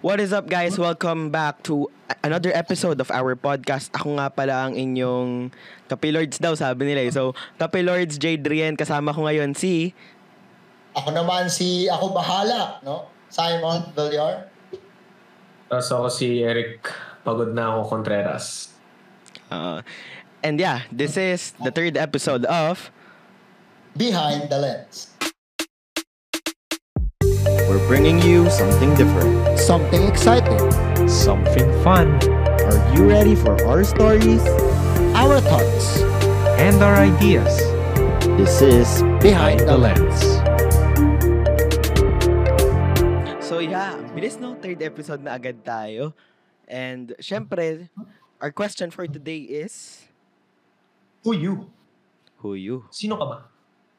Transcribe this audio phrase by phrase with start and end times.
[0.00, 0.80] What is up guys?
[0.80, 1.92] Welcome back to
[2.24, 3.92] another episode of our podcast.
[3.92, 5.52] Ako nga pala ang inyong
[5.92, 7.04] Kapilords daw sabi nila.
[7.04, 7.12] eh.
[7.12, 9.92] So, Kapilords Jadrian kasama ko ngayon si
[10.96, 13.12] Ako naman si Ako Bahala, no?
[13.30, 14.48] Simon Villar.
[15.70, 16.82] Tapos ako si Eric,
[17.22, 18.74] pagod na ako Contreras.
[19.54, 19.78] uh,
[20.42, 22.90] and yeah, this is the third episode of
[23.94, 25.09] Behind the Lens.
[27.70, 29.54] We're bringing you something different.
[29.54, 30.58] Something exciting.
[31.06, 32.18] something fun,
[32.66, 34.42] Are you ready for our stories?
[35.14, 36.02] Our thoughts.
[36.60, 37.50] and our ideas
[38.36, 40.18] This is Behind the Lens.
[43.38, 46.12] So yeah, ang bilis no, third episode na agad tayo.
[46.66, 47.86] And syempre,
[48.42, 50.04] our question for today is
[51.22, 51.70] Who you?
[52.42, 52.90] Who you?
[52.90, 53.38] Sino ka ba?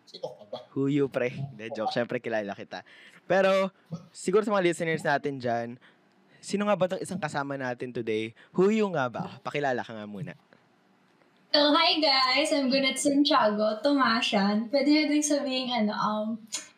[0.04, 0.58] Sino ka ba?
[0.74, 1.30] Who you, pre?
[1.32, 1.92] Hindi, joke.
[1.94, 2.82] Syempre, kilala kita.
[3.30, 3.74] Pero,
[4.14, 5.68] siguro sa mga listeners natin dyan,
[6.42, 8.34] sino nga ba itong isang kasama natin today?
[8.58, 9.40] Who you nga ba?
[9.46, 10.34] Pakilala ka nga muna.
[11.52, 12.48] So, hi guys!
[12.56, 14.72] I'm Gunat Santiago, Tomasyan.
[14.72, 16.28] Pwede nyo din sabihin, ano, um,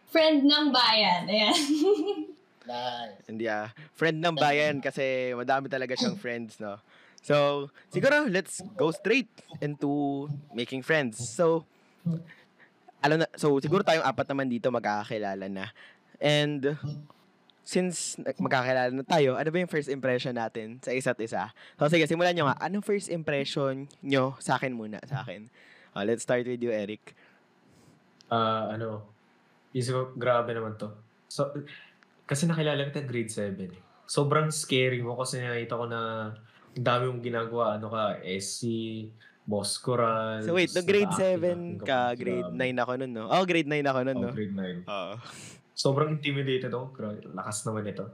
[0.10, 1.30] friend ng bayan.
[1.30, 1.58] Ayan.
[2.64, 3.28] Nice.
[3.28, 3.76] Hindi ah.
[3.92, 6.80] Friend ng bayan kasi madami talaga siyang friends, no?
[7.20, 9.28] So, siguro, let's go straight
[9.60, 11.20] into making friends.
[11.20, 11.68] So,
[13.04, 15.76] alam na, so siguro tayong apat naman dito magkakakilala na.
[16.24, 16.80] And,
[17.64, 21.52] since magkakilala na tayo, ano ba yung first impression natin sa isa't isa?
[21.80, 22.60] So, sige, simulan nyo nga.
[22.60, 25.48] Anong first impression nyo sa akin muna, sa akin?
[25.96, 27.16] Uh, let's start with you, Eric.
[28.28, 29.08] Ah, ano,
[29.72, 30.92] isip ko, grabe naman to.
[31.28, 31.56] So,
[32.24, 33.74] kasi nakilala kita grade 7 eh.
[34.04, 36.32] Sobrang scary mo kasi nakita ko na
[36.76, 37.80] dami mong ginagawa.
[37.80, 38.64] Ano ka, SC,
[39.44, 40.44] Boss Coral.
[40.44, 43.26] So, wait, no, grade 7 ka, grade 9 ako nun, no?
[43.32, 44.32] Oh, grade 9 ako nun, Oh, no?
[44.36, 44.84] grade 9.
[44.88, 45.14] Oo.
[45.74, 46.94] Sobrang intimidated ako.
[46.94, 48.06] Grabe, lakas naman ito.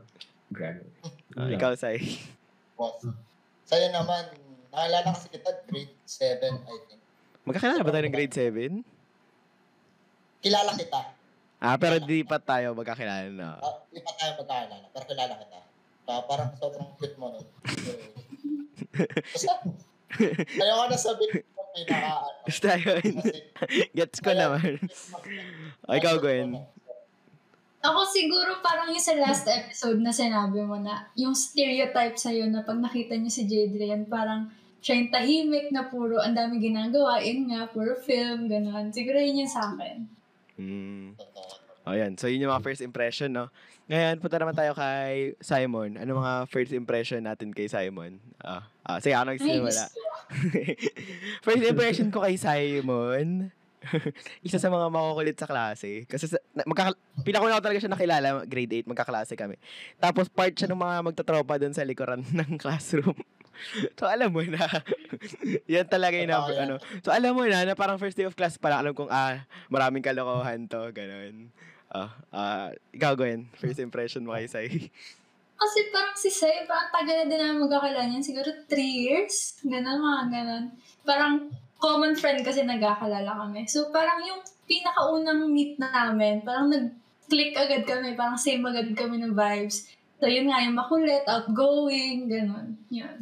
[0.50, 0.88] Grabe.
[1.36, 2.00] Ah, ikaw, Sai.
[2.80, 3.04] Boss.
[3.68, 4.34] Sa'yo naman,
[4.72, 7.02] nakilala kasi kita grade 7, I think.
[7.46, 8.82] Magkakilala ba tayo ng grade 7?
[10.42, 11.00] Kilala kita.
[11.60, 13.60] Ah, pero di pa tayo magkakilala na.
[13.60, 15.60] Uh, di pa tayo magkakilala, pero kilala kita.
[16.10, 17.42] Uh, parang sobrang cute mo, no?
[19.36, 19.54] Basta,
[20.58, 22.40] ayoko na sabihin ko pinaka, ano,
[23.94, 24.82] Gets ko naman.
[25.90, 26.58] O, ikaw, Gwen.
[27.80, 32.68] Ako siguro parang yung sa last episode na sinabi mo na yung stereotype sa'yo na
[32.68, 34.52] pag nakita niyo si Jadrian, parang
[34.84, 38.92] siya yung tahimik na puro ang dami ginagawa, yun nga, puro film, gano'n.
[38.92, 39.98] Siguro yun yung sa akin.
[40.60, 41.16] Hmm.
[41.88, 42.20] O, yan.
[42.20, 43.48] So, yun yung mga first impression, no?
[43.90, 45.98] Ngayon, punta naman tayo kay Simon.
[45.98, 48.20] Ano mga first impression natin kay Simon?
[48.44, 49.84] Ah, ah sige, ako nagsimula.
[51.48, 53.50] first impression ko kay Simon,
[54.48, 56.04] isa sa mga makukulit sa klase.
[56.06, 59.56] Kasi sa, na, magkaka, pinakuna ko talaga siya nakilala, grade 8, magkaklase kami.
[59.98, 63.16] Tapos part siya ng mga magtatropa doon sa likuran ng classroom.
[64.00, 64.64] so alam mo na,
[65.72, 66.70] yan talaga yung yan.
[66.70, 66.76] ano.
[67.04, 69.44] So alam mo na, na parang first day of class pa lang, alam kong, ah,
[69.68, 71.52] maraming kalokohan to, ganun.
[71.90, 74.94] Ah, ah, ikaw, Gwen, first impression mo kay Sai.
[75.60, 78.24] Kasi parang si Sai, parang tagal na din namin magkakilala niyan.
[78.24, 79.60] Siguro three years.
[79.60, 80.66] Ganon, mga ganon.
[81.04, 83.66] Parang common friend kasi nagkakalala kami.
[83.66, 88.14] So parang yung pinakaunang meet namin, parang nag-click agad kami.
[88.14, 89.90] Parang same agad kami ng vibes.
[90.20, 92.76] So yun nga, yung makulit, outgoing, ganon.
[92.92, 93.18] Yun.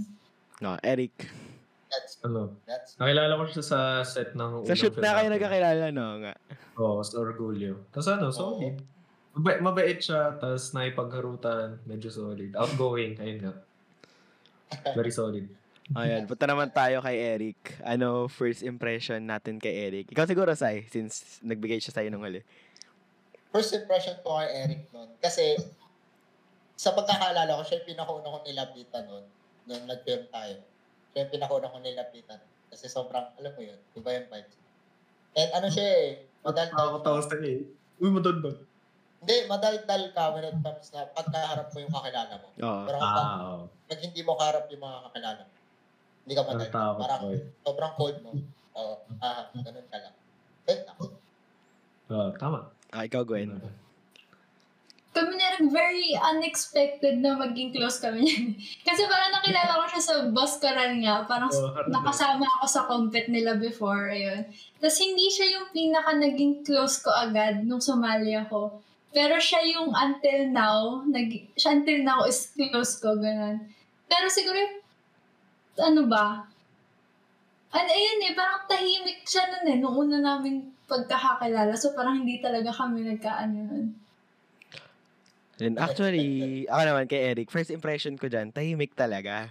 [0.60, 1.30] No, Eric.
[1.88, 6.20] That's, Ano, that's, nakilala ko siya sa set ng Sa shoot na kayo nagkakilala, no?
[6.20, 6.34] Nga.
[6.82, 7.88] Oo, sa Orgulyo.
[7.94, 8.82] Tapos ano, solid.
[9.38, 12.58] Mabait, mabait siya, tapos naipagharutan, medyo solid.
[12.58, 13.54] Outgoing, ayun nga.
[14.98, 15.46] Very solid.
[15.96, 17.80] Ayan, punta naman tayo kay Eric.
[17.80, 20.12] Ano first impression natin kay Eric?
[20.12, 22.44] Ikaw siguro, Sai, since nagbigay siya sa'yo nung huli.
[23.48, 25.08] first impression ko kay Eric nun.
[25.18, 25.56] Kasi,
[26.76, 29.26] sa pagkakaalala ko, siya yung pinakauna kong nilapitan nun.
[29.64, 30.60] Nung nag-film tayo.
[31.10, 32.40] Siya yung pinakauna kong nilapitan.
[32.68, 34.56] Kasi sobrang, alam mo yun, iba yung vibes.
[35.34, 36.08] And ano siya eh,
[36.44, 36.76] madaldal.
[36.76, 37.64] Nakakatawa sa eh.
[37.98, 38.56] Uy, madaldal.
[39.18, 42.48] Hindi, madaldal ka when it comes na pagkaharap mo yung kakilala mo.
[42.54, 42.84] Oo.
[42.86, 43.64] Pero kapag Ah, oo.
[43.88, 45.56] pag hindi mo kaharap yung mga kakilala mo,
[46.28, 46.60] hindi ka madaldal.
[46.60, 47.42] Natatakot Parang ko eh.
[47.64, 48.32] sobrang cold mo.
[48.76, 50.16] Oo, ah, ganun ka lang.
[50.68, 51.04] Eh, ako.
[52.12, 52.60] Ah, tama.
[52.92, 53.56] Ah, ikaw, Gwen.
[55.16, 58.54] Kami na rin very unexpected na maging close kami niyan.
[58.88, 61.24] Kasi parang nakilala ko siya sa boss ko rin nga.
[61.24, 64.12] Parang Oh, nakasama ako sa compet nila before.
[64.12, 64.46] Ayun.
[64.78, 68.84] Tapos hindi siya yung pinaka naging close ko agad nung sumali ako.
[69.10, 73.64] Pero siya yung until now, nag, siya until now is close ko, ganun.
[74.06, 74.86] Pero siguro, yung-
[75.80, 76.46] ano ba?
[77.74, 81.76] Ano, ayun eh, parang tahimik siya nun eh, nung una namin pagkakakilala.
[81.76, 83.88] So parang hindi talaga kami nagkaano nun.
[85.58, 89.50] And actually, ako naman kay Eric, first impression ko dyan, tahimik talaga.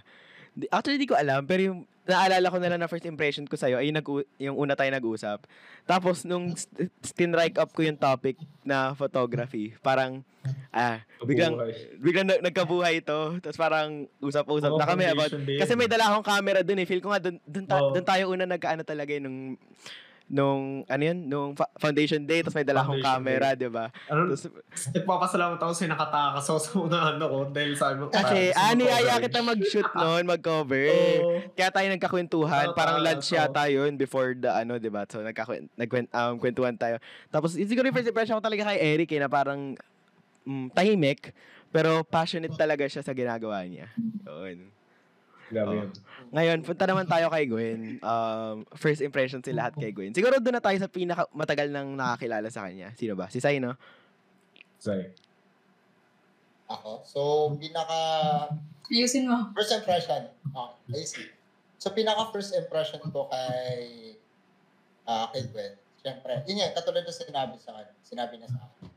[0.71, 3.77] Actually, di ko alam, pero yung naalala ko na lang na first impression ko sa'yo
[3.77, 5.43] ay yung, nag- yung una tayo nag-usap.
[5.83, 10.23] Tapos, nung st- stinrike up ko yung topic na photography, parang,
[10.71, 11.59] ah, biglang,
[11.99, 13.35] biglang na- nagkabuhay ito.
[13.39, 15.59] Tapos parang usap-usap Oo, na kami about, din.
[15.59, 16.87] kasi may dala akong camera dun eh.
[16.87, 17.91] Feel ko nga dun, dun, ta- Oo.
[17.91, 19.59] dun tayo una nagkaano talaga eh, nung,
[20.27, 23.87] nung, ano yun, nung foundation day, tapos may dala akong camera, di ba?
[24.11, 24.51] Ano, Tapos,
[24.91, 28.11] nagpapasalamat ako sa nakatakas ako sa unang ano ko dahil sa ano.
[28.11, 29.25] kasi, niyaya coverage.
[29.31, 30.87] kita mag-shoot noon, mag-cover.
[31.23, 31.39] Oo.
[31.55, 33.39] Kaya tayo nagkakwentuhan, parang lunch oo.
[33.39, 35.07] yata yun before the ano, 'di ba?
[35.07, 36.35] So nagkakwent nagkwent um,
[36.75, 36.99] tayo.
[37.31, 39.79] Tapos siguro first impression ko talaga kay Eric eh, na parang
[40.43, 41.31] mm, tahimik
[41.71, 43.91] pero passionate talaga siya sa ginagawa niya.
[44.23, 44.71] Yun.
[45.47, 45.89] Grabe yun.
[46.35, 48.03] Ngayon, punta naman tayo kay Gwen.
[48.03, 50.11] Um, first impression si lahat kay Gwen.
[50.11, 52.91] Siguro doon na tayo sa pinaka matagal nang nakakilala sa kanya.
[52.99, 53.31] Sino ba?
[53.31, 53.79] Si Sai, no?
[54.75, 55.07] Sorry.
[56.67, 57.07] Ako.
[57.07, 57.19] So,
[57.55, 57.99] pinaka
[58.91, 59.51] Ayusin mo.
[59.55, 60.27] first impression.
[60.51, 61.27] Okay, I see.
[61.79, 64.15] So, pinaka first impression ko kay
[65.07, 65.73] ah kay Gwen.
[66.03, 68.87] Siyempre, yun yan, katulad na sinabi sa akin, sinabi na sa akin,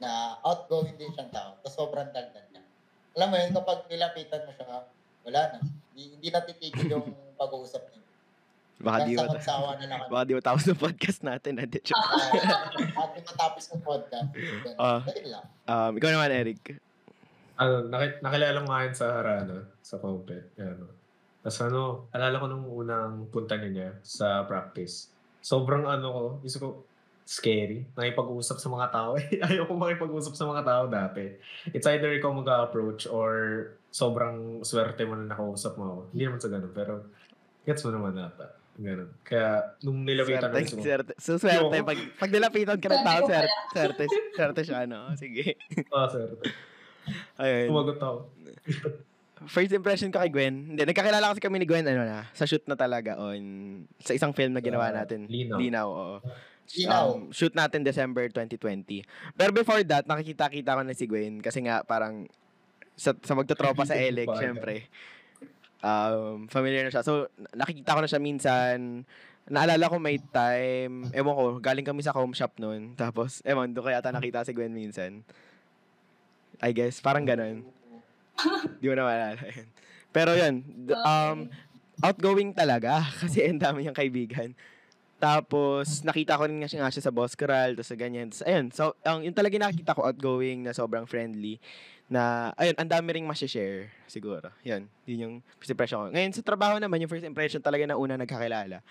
[0.00, 0.10] na
[0.40, 2.64] outgoing din siyang tao, tapos sobrang dandan niya.
[3.20, 4.86] Alam mo yun, kapag nilapitan mo siya,
[5.28, 5.58] wala na.
[5.94, 7.06] Hindi, hindi natitigil yung
[7.38, 8.02] pag-uusap niya.
[8.82, 11.62] Baka di Sawa na baka di mo tapos ng podcast natin.
[11.62, 11.78] Ate.
[11.94, 14.30] Ah, at yung matapos ng podcast.
[14.74, 15.06] Ah.
[15.06, 15.44] Ganun lang.
[15.70, 16.60] Um, ikaw naman, Eric.
[17.54, 20.50] Ano, naki- nakilala mo nga yun sa Harano, sa Compet.
[20.58, 20.90] Ano.
[21.46, 25.14] Tapos ano, alala ko nung unang punta niya sa practice.
[25.38, 26.68] Sobrang ano ko, gusto ko,
[27.22, 27.86] scary.
[27.94, 29.14] Nakipag-usap sa mga tao.
[29.48, 31.30] Ayaw ko makipag-usap sa mga tao dati.
[31.70, 33.30] It's either ikaw mag-approach or
[33.94, 36.00] sobrang swerte mo na nakausap mo ako.
[36.10, 36.92] Hindi naman sa ganun, pero
[37.62, 38.58] gets mo naman nata.
[38.74, 39.06] Ganun.
[39.22, 41.12] Kaya nung nilapitan ko, gusto ko, swerte.
[41.22, 41.78] So, swerte.
[41.78, 44.04] Yung- Pag, pag nilapitan ka ng tao, swerte, swerte,
[44.34, 45.14] swerte siya, no?
[45.14, 45.54] Sige.
[45.94, 46.42] ah, swerte.
[47.38, 47.66] Ayun.
[47.70, 48.16] Tumagot ako.
[49.46, 50.74] First impression ko kay Gwen.
[50.74, 53.38] Hindi, nagkakilala kasi kami ni Gwen, ano na, sa shoot na talaga on,
[54.02, 55.30] sa isang film na ginawa Sa natin.
[55.30, 55.58] Linaw.
[55.62, 56.16] Linaw, oo.
[56.74, 57.06] Linaw.
[57.14, 59.06] Um, shoot natin December 2020.
[59.36, 62.26] Pero before that, nakikita-kita ko na si Gwen kasi nga parang
[62.94, 64.88] sa, sa magtotropa sa Elec, syempre.
[65.84, 67.04] Um, familiar na siya.
[67.04, 69.04] So, nakikita ko na siya minsan.
[69.44, 72.96] Naalala ko may time, ewan ko, galing kami sa home shop noon.
[72.96, 75.20] Tapos, ewan, doon kaya ata nakita si Gwen minsan.
[76.64, 77.66] I guess, parang ganun.
[78.80, 79.68] Di mo na maalala yun.
[80.14, 80.54] Pero yun,
[80.94, 81.38] um,
[82.00, 84.56] outgoing talaga kasi ang dami niyang kaibigan.
[85.24, 88.28] Tapos, nakita ko rin nga siya, nga siya sa Boss Corral, tapos ganyan.
[88.28, 91.56] Tapos, ayun, so, ang, yung talaga yung nakikita ko, outgoing, na sobrang friendly,
[92.12, 94.52] na, ayun, ang dami ring share siguro.
[94.60, 96.12] Yun, yun yung first impression ko.
[96.12, 98.84] Ngayon, sa trabaho naman, yung first impression talaga na una nagkakilala.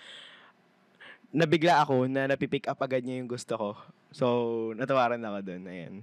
[1.30, 3.70] Nabigla ako na napipick up agad niya yung gusto ko.
[4.10, 4.26] So,
[4.74, 5.62] natawaran ako dun.
[5.70, 6.02] Ayan.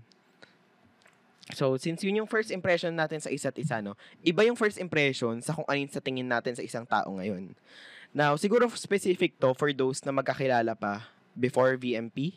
[1.52, 4.00] So, since yun yung first impression natin sa isa't isa, no?
[4.24, 7.52] Iba yung first impression sa kung ano sa tingin natin sa isang tao ngayon.
[8.12, 12.36] Now, siguro specific to for those na magkakilala pa before VMP.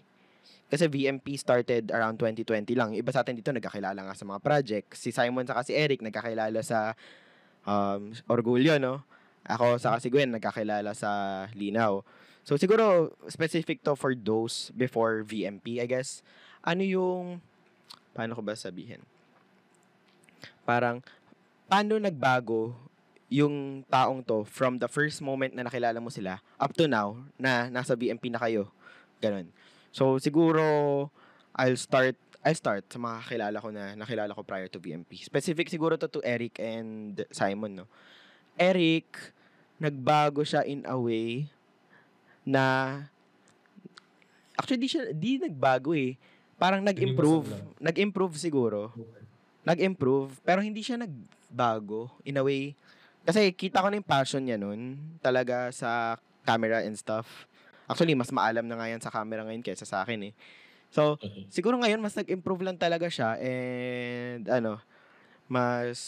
[0.71, 2.95] Kasi VMP started around 2020 lang.
[2.95, 4.89] Iba sa atin dito nagkakilala nga sa mga project.
[4.95, 6.95] Si Simon saka si Eric nagkakilala sa
[7.67, 9.03] um, Orgulyo, no?
[9.45, 12.01] Ako saka si Gwen nagkakilala sa Linaw.
[12.47, 16.25] So siguro specific to for those before VMP, I guess.
[16.65, 17.45] Ano yung
[18.17, 19.03] paano ko ba sabihin?
[20.65, 21.05] Parang
[21.69, 22.73] paano nagbago
[23.33, 27.73] yung taong to from the first moment na nakilala mo sila up to now na
[27.73, 28.69] nasa VMP na kayo.
[29.19, 29.49] Ganun.
[29.91, 31.09] So siguro
[31.57, 35.25] I'll start I'll start sa mga kakilala ko na nakilala ko prior to VMP.
[35.25, 37.87] Specific siguro to to Eric and Simon, no.
[38.61, 39.17] Eric,
[39.81, 41.49] nagbago siya in a way
[42.45, 43.01] na
[44.53, 46.21] actually di siya di nagbago eh.
[46.61, 47.51] Parang nag-improve.
[47.81, 48.93] Nag-improve siguro.
[49.65, 52.77] Nag-improve pero hindi siya nagbago in a way.
[53.25, 57.49] Kasi kita ko na yung passion niya nun talaga sa camera and stuff.
[57.89, 60.35] Actually, mas maalam na nga yan sa camera ngayon kaysa sa akin eh.
[60.93, 61.19] So,
[61.51, 64.79] siguro ngayon mas nag-improve lang talaga siya and ano,
[65.51, 65.99] mas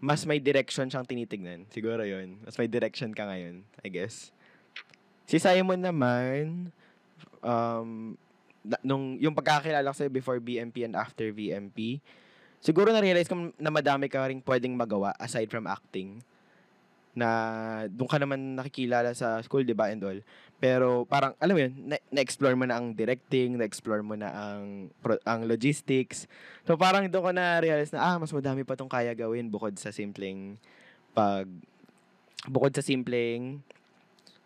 [0.00, 1.68] mas may direction siyang tinitignan.
[1.68, 2.40] Siguro yun.
[2.40, 4.32] Mas may direction ka ngayon, I guess.
[5.28, 6.72] Si Simon naman,
[7.44, 8.16] um,
[8.80, 12.00] nung, yung pagkakilala ko sa'yo before BMP and after VMP,
[12.60, 16.20] siguro na-realize ko na madami ka rin pwedeng magawa aside from acting
[17.10, 17.28] na
[17.90, 20.20] doon ka naman nakikilala sa school, di ba, and all.
[20.62, 24.92] Pero parang, alam mo yun, na- na-explore mo na ang directing, na-explore mo na ang,
[25.02, 26.30] pro- ang logistics.
[26.68, 29.90] So parang doon ko na-realize na, ah, mas madami pa tong kaya gawin bukod sa
[29.90, 30.54] simpleng
[31.10, 31.50] pag,
[32.46, 33.58] bukod sa simpleng,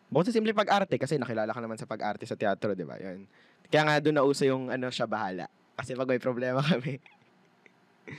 [0.08, 2.96] bukod sa simpleng pag-arte, kasi nakilala ka naman sa pag-arte sa teatro, di ba?
[2.96, 3.28] Yun.
[3.68, 5.52] Kaya nga doon nauso yung, ano, siya bahala.
[5.76, 6.96] Kasi pag may problema kami,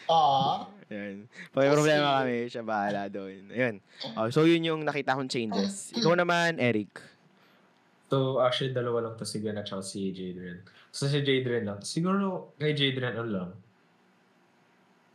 [0.09, 1.25] Ah, Yan.
[1.49, 3.49] Pag may problema kami, siya bahala doon.
[3.49, 3.75] Ayun.
[4.13, 5.89] Oh, so, yun yung nakita kong changes.
[5.97, 7.01] Ikaw naman, Eric.
[8.09, 10.61] So, actually, dalawa lang to si Gwen at si Jadrian.
[10.93, 11.79] So, si Jadrian lang.
[11.81, 13.49] Siguro, kay Jadrian, ano lang,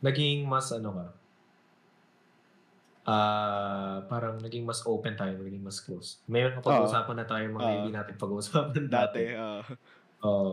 [0.03, 1.07] naging mas, ano ka,
[3.01, 6.21] ah parang naging mas open tayo, naging mas close.
[6.29, 7.75] May pag-uusapan na tayo mga Oo.
[7.81, 8.93] hindi natin pag-uusapan dati.
[8.93, 9.23] Dati.
[9.41, 9.61] oh.
[10.21, 10.51] Oo.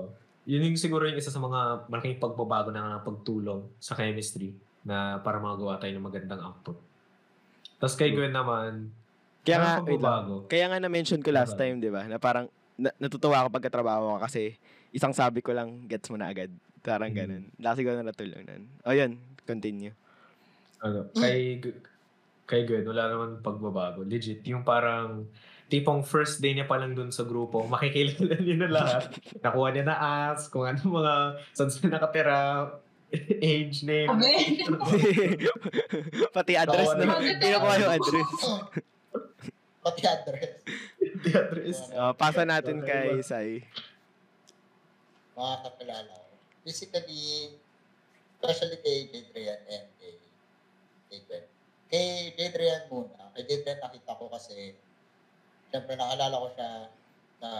[0.48, 5.20] Yun yung siguro yung isa sa mga malaking pagbabago na ng pagtulong sa chemistry na
[5.20, 6.80] para magawa tayo ng magandang output.
[7.76, 8.88] Tapos kay Gwen naman,
[9.44, 10.44] Kaya nga, wait lang.
[10.44, 11.60] Kaya nga na-mention ko last Diba?
[11.62, 12.04] time, di ba?
[12.04, 14.56] Na parang na- natutuwa ako pagkatrabaho ko kasi
[14.90, 16.48] isang sabi ko lang, gets mo na agad.
[16.80, 17.16] Parang Mm.
[17.16, 17.44] ganun.
[17.56, 18.64] Lasi ko na natulong nun.
[18.82, 19.92] O yun, continue.
[20.78, 21.58] ano, kay
[22.48, 24.00] kay Gwen, wala naman pagbabago.
[24.08, 25.28] Legit, yung parang
[25.68, 29.12] tipong first day niya pa lang dun sa grupo, makikilala niya na lahat.
[29.44, 29.96] Nakuha niya na
[30.32, 31.14] ask, kung ano mga,
[31.52, 32.72] saan sila nakatira,
[33.44, 34.08] age, name.
[34.08, 34.32] Abe.
[36.36, 38.30] Pati address, Hindi nakuha yung address.
[39.78, 40.52] pati address.
[41.24, 41.78] The address.
[41.96, 43.64] Uh, pasa natin kay Sai.
[45.32, 46.32] Mga kakilala ko.
[46.60, 47.56] Basically,
[48.36, 50.20] especially kay Jadrian and kay,
[51.08, 51.44] kay Gwen.
[51.88, 53.33] Kay Jadrian muna.
[53.33, 54.76] Kay Jadrian nakita ko kasi,
[55.73, 56.68] syempre nakalala ko siya
[57.40, 57.50] na,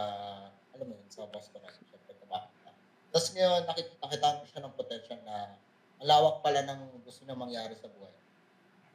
[0.77, 2.71] alam mo yun, sa boss ko na, syempre tumakit na.
[3.09, 5.57] Tapos ngayon, nakita, nakita ko siya ng potential na,
[5.99, 8.13] ang lawak pala ng gusto niya mangyari sa buhay.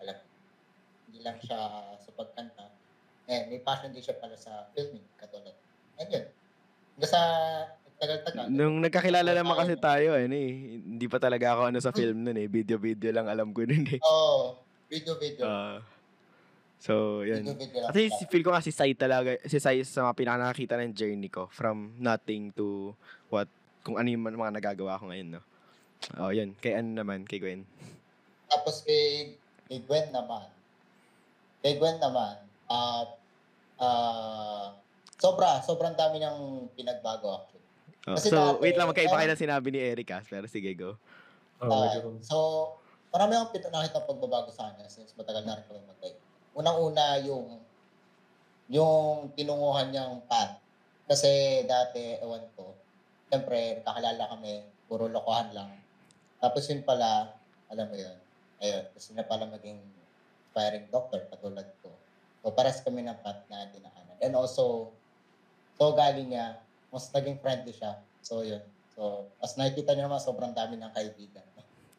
[0.07, 0.26] Alam mo,
[1.11, 1.59] hindi lang siya
[1.99, 2.71] sa pagkanta.
[3.26, 5.53] Eh, may passion din siya pala sa filming, katulad.
[5.99, 6.25] And yun.
[6.95, 7.23] Hanggang sa
[7.99, 8.47] tagal-tagal.
[8.50, 12.38] Nung nagkakilala naman kasi tayo, ano eh, hindi pa talaga ako ano sa film nun
[12.38, 12.47] eh.
[12.47, 14.00] Video-video lang alam ko nun eh.
[14.03, 14.11] Oo.
[14.14, 14.63] Oh,
[14.94, 15.42] video-video.
[15.42, 15.78] Ah.
[16.78, 17.42] so, yun.
[17.42, 18.14] Video-video pala.
[18.14, 21.50] si- feel ko nga si Sai talaga, si Sai sa mga pinakanakita ng journey ko
[21.50, 22.94] from nothing to
[23.28, 23.50] what,
[23.82, 25.42] kung ano yung mga nagagawa ko ngayon, no?
[26.20, 26.54] Oh, yun.
[26.60, 27.64] Kay ano naman, kay Gwen.
[28.46, 29.34] Tapos kay,
[29.66, 30.46] kay Gwen naman.
[31.64, 33.04] Kay Gwen naman, ah,
[33.80, 34.66] ah,
[35.16, 37.64] sobra, sobrang dami ng pinagbago actually.
[38.04, 40.20] Oh, Kasi so, dati, wait lang, magkaiba kayo um, ng sinabi ni Eric ah.
[40.20, 41.00] Pero sige, go.
[41.64, 42.36] Oh, medyo- so,
[43.14, 46.18] marami akong pinakita pagbabago sa kanya since matagal na rin kami magkay.
[46.59, 47.62] Unang-una yung
[48.66, 50.59] yung tinunguhan niyang path.
[51.06, 52.75] Kasi dati, ewan ko,
[53.30, 55.71] siyempre, nakakalala kami, puro lokohan lang.
[56.42, 57.38] Tapos yun pala,
[57.71, 58.16] alam mo yun,
[58.59, 59.78] ayun, gusto niya pala maging
[60.49, 61.92] aspiring doctor, katulad ko.
[62.40, 64.16] So, pares kami ng path na dinaanan.
[64.18, 64.90] And also,
[65.76, 68.00] so galing niya, mas naging friendly siya.
[68.25, 68.64] So, yun.
[68.97, 71.44] So, as nakikita niyo naman, sobrang dami ng kaibigan.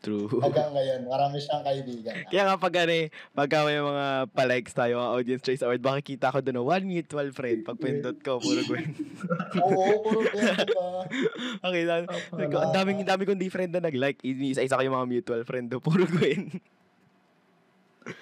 [0.06, 0.30] True.
[0.46, 2.14] Hanggang ngayon, marami siyang kaibigan.
[2.30, 4.06] Kaya nga pag ano eh, pagka may mga
[4.38, 7.66] palikes tayo, mga audience choice award, makikita ko doon, one mutual friend.
[7.66, 8.94] Pag pindot ko, puro Gwen.
[9.66, 10.86] Oo, puro ganyan ba?
[11.74, 12.04] okay lang.
[12.30, 14.22] Ko, Ang daming, ang dami kong di friend na nag-like.
[14.22, 16.54] Isa-isa ko yung mga mutual friend do, puro Gwen.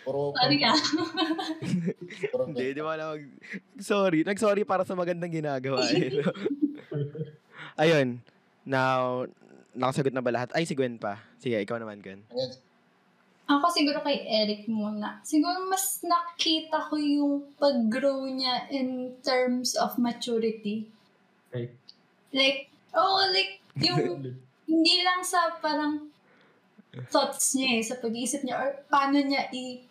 [0.07, 0.71] Puro, Sorry ka.
[2.47, 3.23] Hindi, di ba na mag...
[3.83, 4.23] Sorry.
[4.23, 5.83] Nag-sorry para sa magandang ginagawa.
[5.91, 6.23] Eh.
[6.23, 6.31] no?
[7.75, 8.23] Ayun.
[8.63, 9.27] Now,
[9.73, 10.49] nakasagot na ba lahat?
[10.53, 11.21] Ay, si Gwen pa.
[11.41, 12.21] Sige, ikaw naman, Gwen.
[12.29, 12.53] Ayun.
[13.43, 15.19] Ako siguro kay Eric muna.
[15.27, 20.87] Siguro mas nakita ko yung pag-grow niya in terms of maturity.
[21.51, 21.67] Ay.
[22.31, 24.31] Like, oh, like, yung
[24.71, 26.07] hindi lang sa parang
[27.11, 29.81] thoughts niya eh, sa pag-iisip niya or paano niya i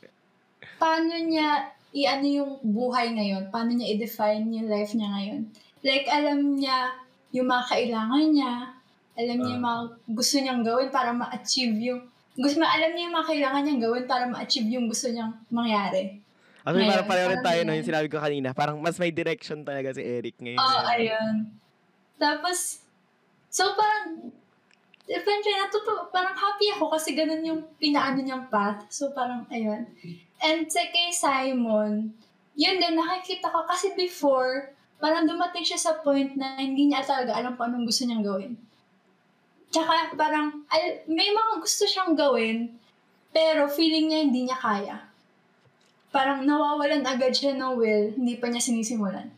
[0.78, 5.40] paano niya i ano yung buhay ngayon, paano niya i-define yung life niya ngayon.
[5.84, 6.94] Like, alam niya
[7.36, 8.52] yung mga kailangan niya,
[9.12, 12.00] alam niya yung mga gusto niyang gawin para ma-achieve yung
[12.32, 16.22] gusto ma alam niya yung mga kailangan niyang gawin para ma-achieve yung gusto niyang mangyari.
[16.62, 17.74] Actually, Ngayon, parang pareho rin tayo, no?
[17.74, 18.48] Yung sinabi ko kanina.
[18.54, 20.62] Parang mas may direction talaga si Eric ngayon.
[20.62, 21.34] Oo, ayun.
[22.22, 22.86] Tapos,
[23.50, 24.30] so parang,
[25.10, 28.86] eventually, natuto, parang happy ako kasi ganun yung pinaano niyang path.
[28.94, 29.90] So parang, ayun.
[30.38, 32.14] And sa kay Simon,
[32.54, 34.70] yun din, nakikita ko kasi before,
[35.02, 38.54] parang dumating siya sa point na hindi niya talaga alam kung anong gusto niyang gawin.
[39.72, 42.68] Tsaka parang, al- may mga gusto siyang gawin,
[43.32, 44.96] pero feeling niya hindi niya kaya.
[46.12, 49.32] Parang nawawalan agad siya ng will, hindi pa niya sinisimulan.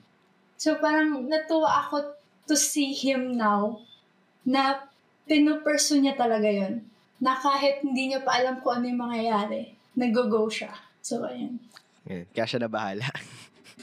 [0.59, 2.19] So parang natuwa ako
[2.51, 3.79] to see him now
[4.43, 4.91] na
[5.25, 6.85] pinupursue niya talaga yon
[7.23, 10.75] Na kahit hindi niya pa alam kung ano yung mangyayari, nag-go siya.
[11.01, 11.57] So, ayun.
[12.11, 12.27] Yan.
[12.35, 13.07] Kaya siya na bahala.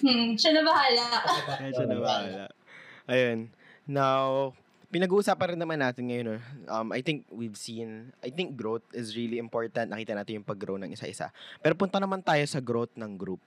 [0.02, 1.06] Hmm, siya na bahala.
[1.58, 2.44] Kaya siya na bahala.
[3.10, 3.40] Ayun.
[3.90, 4.54] Now,
[4.92, 6.38] pinag-uusapan rin naman natin ngayon, no?
[6.68, 9.90] um, I think we've seen, I think growth is really important.
[9.90, 11.32] Nakita natin yung pag-grow ng isa-isa.
[11.64, 13.42] Pero punta naman tayo sa growth ng group.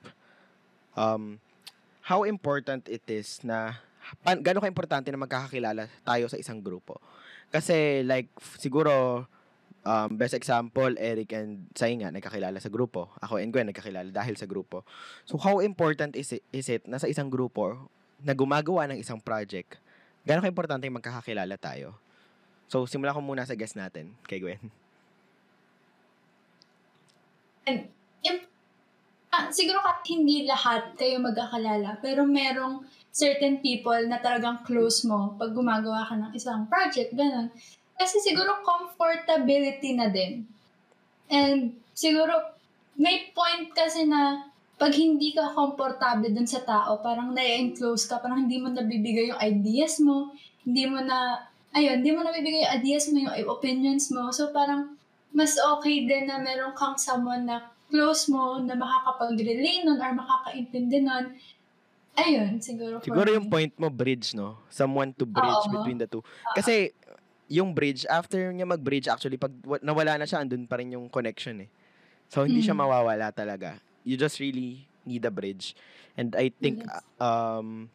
[0.96, 1.36] Um,
[2.00, 3.76] how important it is na,
[4.24, 6.96] pan, gano'n ka-importante na magkakakilala tayo sa isang grupo.
[7.52, 9.28] Kasi like, siguro,
[9.84, 13.12] um, best example, Eric and Sai nga, nagkakilala sa grupo.
[13.20, 14.82] Ako and Gwen, nagkakilala dahil sa grupo.
[15.28, 17.92] So, how important is it, is it na sa isang grupo
[18.24, 19.76] na gumagawa ng isang project,
[20.24, 21.96] gano'ng ka-importante yung magkakakilala tayo?
[22.68, 24.84] So, simula ko muna sa guest natin, kay Gwen.
[29.34, 35.34] Ah, siguro kahit hindi lahat kayo magkakalala, pero merong certain people na talagang close mo
[35.34, 37.50] pag gumagawa ka ng isang project, ganun.
[37.98, 40.46] Kasi siguro comfortability na din.
[41.26, 42.54] And siguro
[42.94, 44.53] may point kasi na
[44.84, 49.40] pag hindi ka komportable dun sa tao, parang na-enclose ka, parang hindi mo nabibigay yung
[49.40, 51.40] ideas mo, hindi mo na,
[51.72, 54.28] ayun, hindi mo nabibigay yung ideas mo, yung opinions mo.
[54.28, 55.00] So parang
[55.32, 61.00] mas okay din na meron kang someone na close mo na makakapag-relay nun or makakaintindi
[61.00, 61.32] nun.
[62.20, 63.00] Ayun, siguro.
[63.00, 63.40] Siguro me.
[63.40, 64.60] yung point mo, bridge, no?
[64.68, 65.80] Someone to bridge Oo.
[65.80, 66.20] between the two.
[66.52, 66.92] Kasi,
[67.48, 71.08] yung bridge, after niya mag-bridge, actually, pag wa- nawala na siya, andun pa rin yung
[71.08, 71.70] connection eh.
[72.28, 72.84] So, hindi siya Mm.
[72.84, 73.80] mawawala talaga.
[74.04, 75.72] You just really need a bridge.
[76.14, 77.02] And I think, Yes.
[77.18, 77.88] um,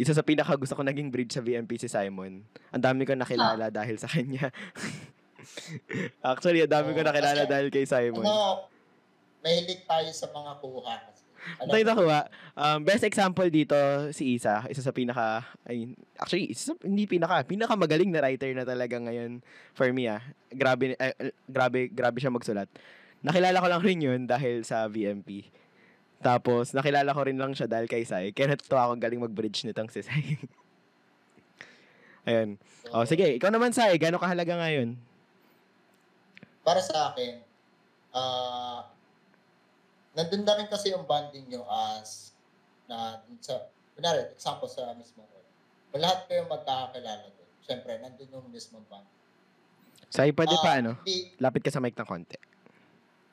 [0.00, 2.40] isa sa pinaka gusto ko naging bridge sa VMP si Simon.
[2.72, 4.48] Ang dami ko nakilala dahil sa kanya.
[6.24, 8.24] Actually, ang dami ko Oo, nakilala kasi, dahil kay Simon.
[8.24, 8.64] Ano,
[9.44, 10.96] mahilig tayo sa mga kuha.
[11.60, 12.20] Alam Tayo mo, nakuha.
[12.52, 13.76] Um, best example dito,
[14.12, 14.64] si Isa.
[14.68, 19.00] Isa sa pinaka, ay, actually, isa sa, hindi pinaka, pinaka magaling na writer na talaga
[19.00, 19.40] ngayon
[19.72, 20.20] for me ah.
[20.52, 22.68] Grabe, eh, grabe, grabe siya magsulat.
[23.20, 25.44] Nakilala ko lang rin yun dahil sa VMP.
[26.20, 28.32] Tapos, nakilala ko rin lang siya dahil kay Sai.
[28.32, 30.36] Kaya natutuwa ako galing mag-bridge nitong si Sai.
[32.28, 32.60] Ayun.
[32.92, 33.24] O, sige.
[33.36, 33.96] Ikaw naman, Sai.
[33.96, 34.96] Gano'ng kahalaga ngayon?
[36.60, 37.40] para sa akin,
[38.12, 38.84] ah,
[40.12, 42.36] nandun na rin kasi yung bonding nyo as
[42.84, 43.64] na sa,
[43.96, 45.46] kunwari, example sa work.
[45.90, 49.08] Kung lahat kayo magkakakilala doon, syempre, nandun yung mismong bond.
[50.12, 51.00] Sai, pwede Ah, pa ano?
[51.00, 52.36] Hindi, Lapit ka sa mic ng konti.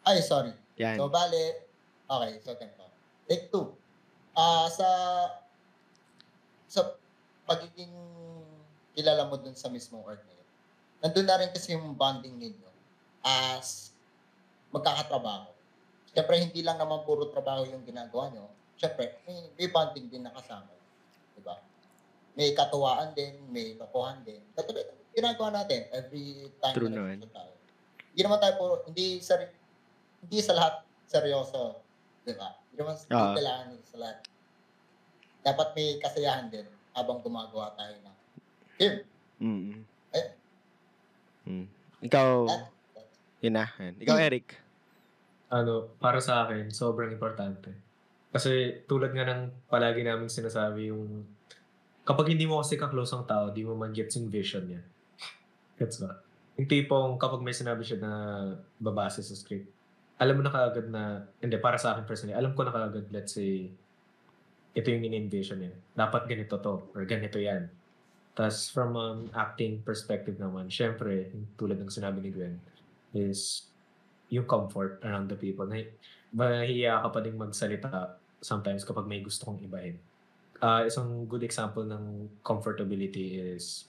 [0.08, 0.56] Ay, sorry.
[0.80, 0.96] Yan.
[0.96, 1.68] So, bale,
[2.08, 2.88] okay, so ganito.
[3.28, 3.76] Take two.
[4.32, 4.88] Ah, sa,
[6.72, 6.96] sa
[7.44, 7.92] pagiging
[8.96, 10.48] kilala mo dun sa mismong org na yun,
[11.04, 12.70] nandun na rin kasi yung bonding ninyo
[13.22, 13.92] as
[14.72, 15.52] magkakatrabaho.
[16.16, 18.50] Siyempre, hindi lang naman puro trabaho yung ginagawa nyo.
[18.78, 20.74] Siyempre, may, may bonding din nakasama.
[21.38, 21.62] Diba?
[22.34, 24.42] May katuwaan din, may lokohan din.
[24.54, 27.26] Katulad, ginagawa natin every time True na naman.
[27.30, 27.54] tayo.
[28.14, 29.38] Hindi naman tayo puro, hindi sa,
[30.24, 31.82] hindi sa lahat seryoso.
[32.26, 32.50] Diba?
[32.72, 33.36] Hindi naman hindi Oo.
[33.38, 34.18] kailangan sa lahat.
[35.46, 38.16] Dapat may kasayahan din habang gumagawa tayo ng
[38.76, 39.00] film.
[39.38, 39.80] Mm.
[40.14, 40.28] Eh.
[41.48, 41.66] Mm.
[42.04, 42.74] Ikaw, That-
[43.42, 43.66] yun na.
[43.78, 44.58] Ikaw, Eric.
[45.48, 47.72] ano, para sa akin, sobrang importante.
[48.34, 51.24] Kasi tulad nga ng palagi namin sinasabi yung
[52.04, 54.84] kapag hindi mo kasi ka-close ang tao, di mo mag-gets yung vision niya.
[55.80, 56.20] Gets ba?
[56.60, 58.12] Yung tipong kapag may sinabi siya na
[58.82, 59.72] babase sa script,
[60.18, 63.38] alam mo na kaagad na, hindi, para sa akin personally, alam ko na kaagad, let's
[63.38, 63.70] say,
[64.74, 65.74] ito yung in-envision niya.
[65.94, 67.70] Dapat ganito to, or ganito yan.
[68.34, 72.58] Tapos from an acting perspective naman, syempre, tulad ng sinabi ni Gwen,
[73.14, 73.70] is
[74.30, 75.66] yung comfort around the people.
[75.66, 75.82] Na,
[76.34, 79.98] mahihiya ka pa ding magsalita sometimes kapag may gusto kong ibahin.
[80.62, 83.86] Ah, isang good example ng comfortability is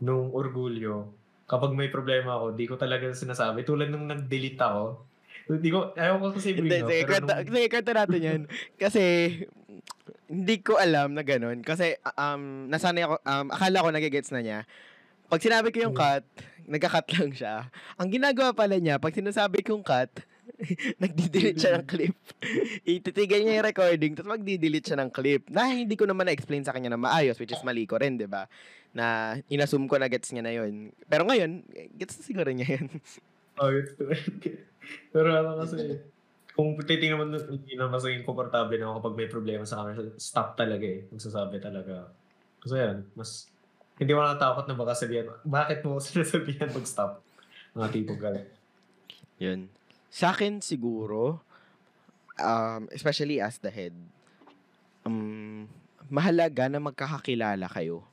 [0.00, 1.08] nung orgulyo,
[1.48, 3.64] kapag may problema ako, di ko talaga sinasabi.
[3.64, 5.04] Tulad nung nag-delete ako,
[5.48, 8.42] di ko, ayaw ko kasi Hindi, sige, kwenta, nung- sige, kwenta natin yan.
[8.82, 9.02] Kasi,
[10.24, 11.60] hindi ko alam na ganun.
[11.60, 14.58] Kasi, um, nasanay ako, um, akala ko nagigets na niya.
[15.28, 16.24] Pag sinabi ko yung cut,
[16.72, 17.54] nagka-cut lang siya.
[18.00, 20.08] Ang ginagawa pala niya, pag sinasabi kong cut,
[21.02, 22.16] nagdi-delete siya ng clip.
[22.88, 25.44] Ititigan niya yung recording, tapos magdi-delete siya ng clip.
[25.52, 28.28] Na hindi ko naman na-explain sa kanya na maayos, which is mali ko rin, di
[28.28, 28.48] ba?
[28.96, 30.92] Na inassume ko na gets niya na yun.
[31.04, 31.68] Pero ngayon,
[32.00, 32.88] gets na siguro niya yun.
[33.60, 33.70] Oh,
[35.14, 36.02] Pero ano kasi,
[36.54, 40.14] kung titingnan mo, hindi na mas naging komportable na kapag may problema sa camera.
[40.18, 41.06] Stop talaga eh.
[41.10, 42.10] Magsasabi talaga.
[42.62, 43.50] Kasi yan, mas,
[43.98, 47.22] hindi mo natatakot na baka sabihan, bakit mo sinasabihan mag-stop?
[47.74, 48.46] Mga tipong gano'n.
[49.42, 49.60] Yun.
[50.14, 51.42] Sa akin siguro,
[52.38, 53.94] um, especially as the head,
[55.02, 55.66] um,
[56.06, 58.06] mahalaga na magkakakilala kayo.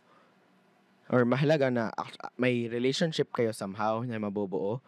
[1.12, 1.91] Or mahalaga na
[2.39, 4.80] may relationship kayo somehow na mabubuo.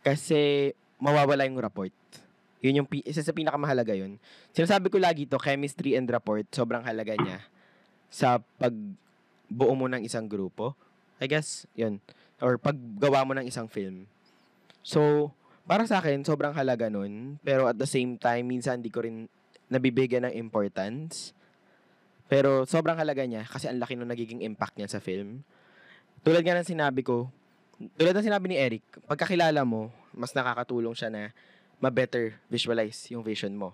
[0.00, 1.92] Kasi mawawala yung rapport.
[2.60, 4.20] Yun yung isa sa pinakamahalaga yun.
[4.52, 7.40] Sinasabi ko lagi to, chemistry and rapport, sobrang halaga niya
[8.12, 10.76] sa pagbuo mo ng isang grupo.
[11.20, 12.00] I guess, yun.
[12.40, 14.08] Or paggawa mo ng isang film.
[14.84, 15.32] So,
[15.64, 17.40] para sa akin, sobrang halaga nun.
[17.40, 19.28] Pero at the same time, minsan hindi ko rin
[19.72, 21.32] nabibigyan ng importance.
[22.28, 25.44] Pero sobrang halaga niya kasi ang laki nung nagiging impact niya sa film.
[26.20, 27.32] Tulad nga ng sinabi ko,
[27.96, 31.32] tulad ng sinabi ni Eric, pagkakilala mo, mas nakakatulong siya na
[31.80, 33.72] ma-better visualize yung vision mo.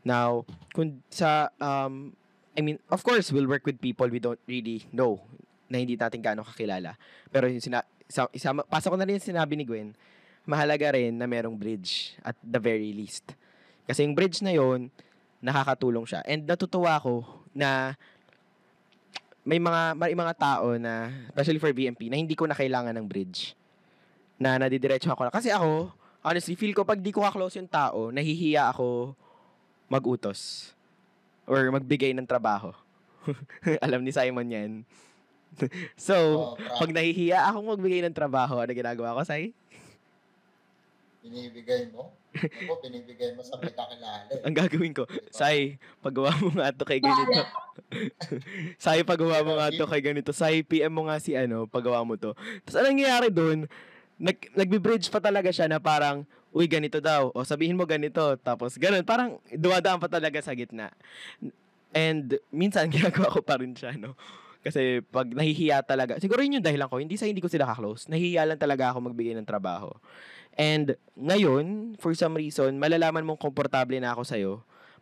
[0.00, 2.16] Now, kung sa, um,
[2.56, 5.20] I mean, of course, we'll work with people we don't really know
[5.68, 6.96] na hindi natin gaano kakilala.
[7.28, 9.92] Pero yung sina, isa, isama, pasok ko na rin yung sinabi ni Gwen,
[10.44, 13.36] mahalaga rin na merong bridge at the very least.
[13.84, 14.88] Kasi yung bridge na yon
[15.44, 16.24] nakakatulong siya.
[16.24, 17.96] And natutuwa ako na
[19.44, 23.06] may mga may mga tao na especially for BMP na hindi ko na kailangan ng
[23.06, 23.52] bridge.
[24.40, 25.32] Na nadidiretso ako na.
[25.32, 25.92] Kasi ako,
[26.24, 29.12] honestly, feel ko pag di ko ka-close yung tao, nahihiya ako
[29.86, 30.72] mag-utos
[31.44, 32.72] or magbigay ng trabaho.
[33.84, 34.72] Alam ni Simon yan.
[35.94, 39.54] so, Oh, pag nahihiya akong magbigay ng trabaho, ano ginagawa ko, Sai?
[41.24, 42.12] Binibigay mo.
[42.36, 44.28] Ako, binibigay mo sa may kakilala.
[44.28, 44.44] eh.
[44.44, 45.32] Ang gagawin ko, Diba?
[45.40, 47.42] Sai, paggawa mo nga to kay ganito.
[48.76, 50.30] Sai, paggawa mo nga to kay ganito.
[50.36, 52.36] Sai, PM mo nga si ano, paggawa mo to.
[52.62, 53.64] Tapos anong nangyayari doon?
[54.20, 56.22] Nag, nagbe-bridge pa talaga siya na parang,
[56.54, 57.32] uy, ganito daw.
[57.34, 58.36] O sabihin mo ganito.
[58.44, 60.92] Tapos ganun, parang duwadaan pa talaga sa gitna.
[61.94, 64.14] And minsan, ginagawa ko pa rin siya, no?
[64.64, 68.08] Kasi pag nahihiya talaga, siguro yun yung dahilan ko, hindi sa hindi ko sila ka-close,
[68.08, 69.92] nahihiya lang talaga ako magbigay ng trabaho.
[70.54, 74.52] And ngayon, for some reason, malalaman mong komportable na ako sa'yo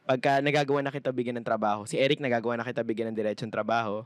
[0.03, 1.87] pagka nagagawa na kita bigyan ng trabaho.
[1.87, 4.03] Si Eric nagagawa na kita bigyan ng diretsong trabaho.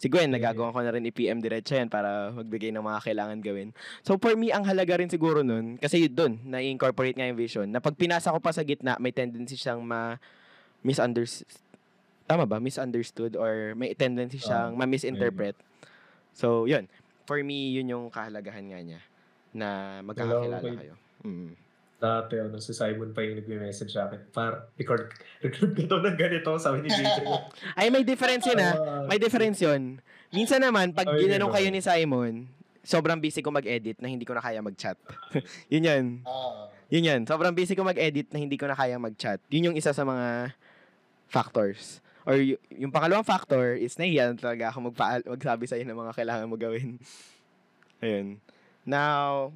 [0.00, 3.68] Si Gwen, nagagawa ko na rin i-PM diretso yan para magbigay ng mga kailangan gawin.
[4.00, 7.68] So for me, ang halaga rin siguro nun, kasi yun dun, na-incorporate nga yung vision,
[7.68, 10.16] na pag pinasa ko pa sa gitna, may tendency siyang ma
[10.80, 11.52] misunderstood.
[12.24, 12.56] Tama ba?
[12.64, 15.52] Misunderstood or may tendency siyang ma-misinterpret.
[16.32, 16.88] So, yun.
[17.28, 19.00] For me, yun yung kahalagahan nga niya
[19.50, 20.94] na magkakakilala Hello, kayo.
[21.20, 21.52] Mm.
[22.00, 24.20] Dati, ano, si Simon pa yung nagme-message sa akin.
[24.32, 25.12] Par, record,
[25.44, 27.20] record ka to ng ganito, sabi ni JJ.
[27.78, 28.72] Ay, may difference yun ha.
[28.72, 30.00] Ah, May difference yun.
[30.32, 32.48] Minsan naman, pag Ay, ginanong kayo ni Simon,
[32.80, 34.96] sobrang busy ko mag-edit na hindi ko na kaya mag-chat.
[35.72, 36.04] yun yun.
[36.24, 37.20] Ah, Yun yun.
[37.22, 39.38] Sobrang busy ko mag-edit na hindi ko na kaya mag-chat.
[39.46, 40.56] Yun yung isa sa mga
[41.28, 42.00] factors.
[42.24, 46.16] Or y- yung pangalawang factor is nahiya na talaga ako magpa- magsabi sa'yo ng mga
[46.16, 46.96] kailangan mo gawin.
[48.00, 48.40] Ayun.
[48.84, 49.52] Now,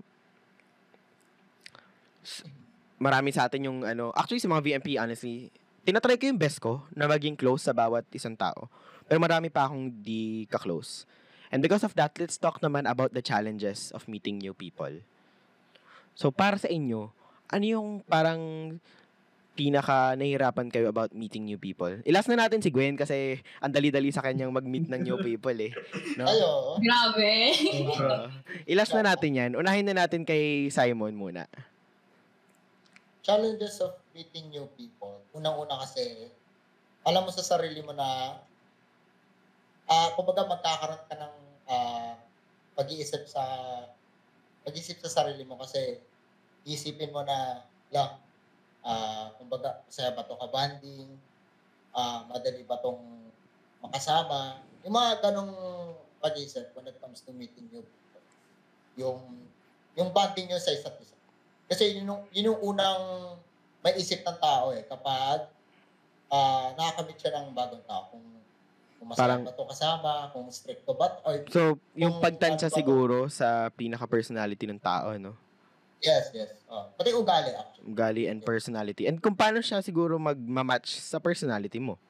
[3.00, 5.52] marami sa atin yung ano, actually sa mga VMP, honestly,
[5.84, 8.72] tinatry ko yung best ko na maging close sa bawat isang tao.
[9.04, 11.04] Pero marami pa akong di ka-close.
[11.52, 15.04] And because of that, let's talk naman about the challenges of meeting new people.
[16.16, 17.12] So, para sa inyo,
[17.52, 18.74] ano yung parang
[19.54, 21.90] pinaka nahihirapan kayo about meeting new people?
[22.02, 25.70] Ilas na natin si Gwen kasi ang dali-dali sa kanyang mag-meet ng new people eh.
[26.18, 26.26] No?
[26.26, 26.50] ayo.
[26.82, 27.54] Grabe.
[27.94, 28.26] Uh,
[28.66, 29.50] ilas na natin yan.
[29.54, 31.46] Unahin na natin kay Simon muna.
[33.22, 35.22] Challenges of meeting new people.
[35.32, 36.28] Unang-una kasi,
[37.06, 38.36] alam mo sa sarili mo na,
[39.88, 41.34] ah, kumbaga magkakaroon ka ng
[41.70, 42.14] ah,
[42.74, 43.42] pag-iisip sa
[44.66, 46.00] pag-iisip sa sarili mo kasi
[46.64, 47.62] isipin mo na
[47.92, 48.23] lang
[48.84, 51.08] ah kumbaga masaya ba to ka-banding
[51.96, 53.00] ah madali ba tong
[53.80, 54.60] makasama?
[54.84, 55.52] Yung mga ganong
[56.20, 58.24] pag-iisip when it comes to meeting new people.
[58.96, 59.20] Yung
[59.94, 61.16] yung bonding nyo sa isa't isa.
[61.64, 63.36] Kasi yun yung, yun yung unang
[63.80, 65.48] may isip ng tao eh kapag
[66.32, 68.10] ah nakakamit siya ng bagong tao.
[68.10, 68.24] Kung,
[68.98, 73.16] kung masaya Parang- ba to kasama kung stricto ba or So, yung pagtansya ano siguro
[73.28, 75.36] sa pinaka-personality ng tao, no?
[76.04, 79.04] Yes yes oh, pati ugali actually Ugali and personality.
[79.04, 82.00] And kung paano siya siguro mag-match sa personality mo.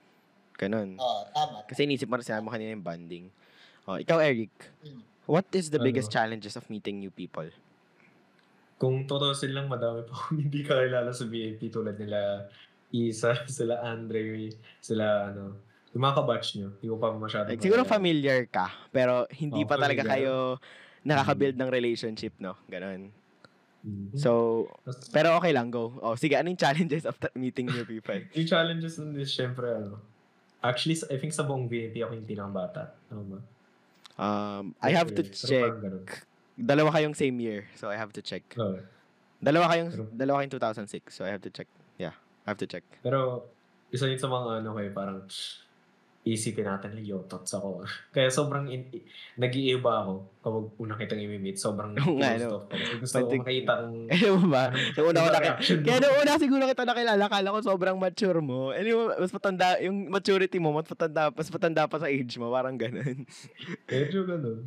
[0.54, 0.94] Ganon.
[0.96, 3.26] oh tama Kasi inisip mo rin mo kanina yung bonding.
[3.84, 5.02] Oh, ikaw, Eric, Hmm.
[5.26, 5.84] what is the Ano?
[5.84, 7.44] biggest challenges of meeting new people?
[8.74, 12.46] Kung tutusin lang, madami pa akong hindi kakilala sa VIP tulad nila
[12.90, 15.58] Isa, sila Andre, sila ano,
[15.90, 16.68] yung mga kabatch nyo.
[16.78, 20.22] Hindi ko pa masyado Like, siguro familiar ka, pero hindi Oh, pa talaga familiar.
[20.22, 20.34] kayo
[21.02, 22.54] nakaka-build ng relationship, no?
[22.66, 23.10] Ganon.
[23.84, 24.16] Mhm.
[24.16, 24.64] So,
[25.12, 25.92] pero okay lang, go.
[26.00, 28.16] Oh, sige, anong challenges of meeting new people?
[28.36, 30.00] yung challenges nun is syempre ano,
[30.64, 32.96] actually, I think sa buong VIP ako yung pinakabata.
[33.12, 33.38] Ano ba?
[34.16, 35.76] Um, I have to check.
[36.56, 38.46] Dalawa kayong same year, so I have to check.
[38.56, 38.80] Oo.
[39.42, 41.68] Dalawa kayong, Pero- dalawa kayong 2006, so I have to check.
[42.00, 42.16] Yeah,
[42.48, 42.86] I have to check.
[43.04, 43.44] Pero,
[43.92, 45.18] isa yun sa mga ano kayo, parang
[46.24, 47.84] isipin natin, yotots ako.
[48.16, 48.88] Kaya sobrang in,
[49.36, 51.60] nag-iiba ako kapag unang kitang imi-meet.
[51.60, 52.64] Sobrang nga, closed no?
[52.64, 52.92] off ako.
[53.04, 53.96] Gusto ko makita kung
[54.40, 54.64] mo ba?
[54.96, 55.54] Yung una ko mo.
[55.84, 58.72] kaya nung una siguro kita nakilala, kala ko sobrang mature mo.
[58.72, 62.80] Anyway, mas matanda, yung maturity mo, mas matanda, mas matanda pa sa age mo, parang
[62.80, 63.28] ganun.
[63.86, 64.64] Medyo ganun.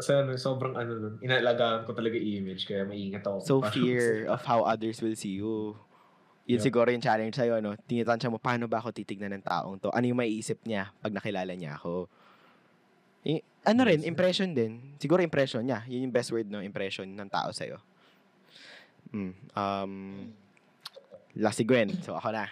[0.00, 3.42] Kasi ano, sobrang ano nun, inalagaan ko talaga yung image, kaya maingat ako.
[3.42, 5.74] So fear of how others will see you.
[6.50, 6.66] Yun Yeah.
[6.66, 7.78] siguro yung challenge sa'yo, no?
[7.78, 9.94] Tinitansya mo, paano ba ako titignan ng taong to?
[9.94, 12.10] Ano yung maiisip niya pag nakilala niya ako?
[13.22, 14.98] I- ano rin, impression din.
[14.98, 15.86] Siguro impression niya.
[15.86, 16.58] Yun yung best word, no?
[16.58, 17.78] Impression ng tao sa'yo.
[19.14, 19.34] Mm.
[19.54, 19.92] Um,
[21.38, 21.94] last si Gwen.
[22.02, 22.50] So, ako na.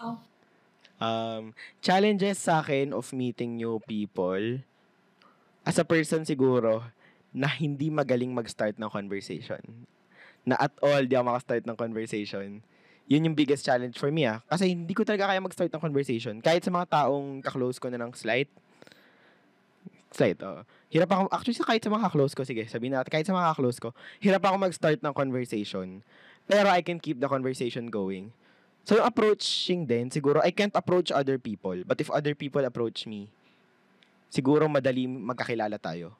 [0.00, 0.16] Oh.
[1.04, 1.42] um,
[1.84, 4.64] challenges sa akin of meeting new people.
[5.60, 6.88] As a person siguro,
[7.36, 9.60] na hindi magaling mag-start ng conversation.
[10.48, 12.64] Na at all, di ako makastart ng conversation.
[13.10, 14.38] Yun yung biggest challenge for me, ah.
[14.46, 16.38] Kasi hindi ko talaga kaya mag-start ng conversation.
[16.38, 18.46] Kahit sa mga taong kaklose ko na ng slight,
[20.14, 20.62] slight, oh.
[20.94, 23.82] Hirap ako, actually kahit sa mga close ko, sige, sabihin natin, kahit sa mga close
[23.82, 23.90] ko,
[24.22, 26.06] hirap ako mag-start ng conversation.
[26.46, 28.30] Pero I can keep the conversation going.
[28.86, 31.82] So yung approaching din, siguro, I can't approach other people.
[31.82, 33.26] But if other people approach me,
[34.30, 36.14] siguro madali magkakilala tayo.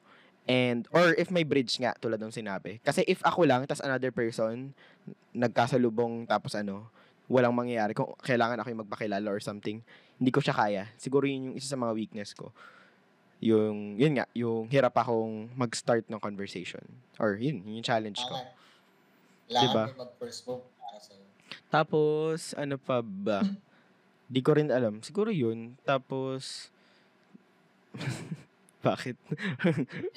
[0.49, 2.81] And, or if may bridge nga, tulad ng sinabi.
[2.81, 4.73] Kasi if ako lang, tas another person,
[5.31, 6.89] nagkasalubong, tapos ano,
[7.31, 9.79] walang mangyayari, kung kailangan ako yung magpakilala or something,
[10.17, 10.83] hindi ko siya kaya.
[10.97, 12.51] Siguro yun yung isa sa mga weakness ko
[13.41, 16.85] yung, yun nga, yung hirap akong mag-start ng conversation.
[17.17, 18.37] Or yun, yun yung challenge ko.
[19.49, 19.83] Kailangan Diba?
[19.97, 21.25] mag-first move para sa'yo.
[21.73, 23.41] Tapos, ano pa ba?
[24.31, 25.01] Di ko rin alam.
[25.01, 25.73] Siguro yun.
[25.81, 26.69] Tapos,
[28.89, 29.13] bakit?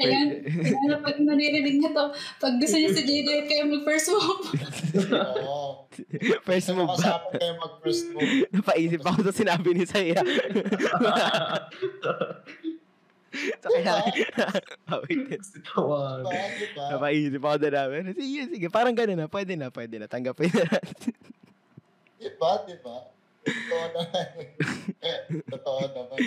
[0.01, 2.05] Ayan, ayan, pag naririnig niya to,
[2.41, 4.41] pag gusto niya si JJ, kayo mag-first move.
[5.13, 5.85] Oo.
[6.49, 6.97] First move ba?
[6.97, 8.49] kasama kayo mag-first move.
[8.49, 10.17] Napaisip ako sa sinabi ni Saya.
[13.61, 13.93] so, kaya,
[14.89, 15.45] oh, wait.
[15.69, 16.25] Tawag.
[16.25, 16.41] Diba?
[16.57, 16.85] Diba?
[16.97, 18.03] Napaisip ako na namin.
[18.17, 18.67] Sige, sige.
[18.73, 19.29] Parang ganun na.
[19.29, 20.09] Pwede na, pwede na.
[20.09, 21.13] Tanggapin na natin.
[22.17, 22.65] Diba?
[22.65, 23.14] Diba?
[23.45, 24.29] Totoo naman.
[25.53, 26.19] Totoo naman.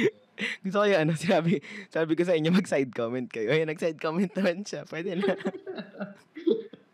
[0.61, 1.57] Gusto ko yung ano, sabi,
[1.89, 3.49] sabi ko sa inyo, mag-side comment kayo.
[3.49, 4.85] Ayun, nag-side comment naman siya.
[4.85, 5.33] Pwede na.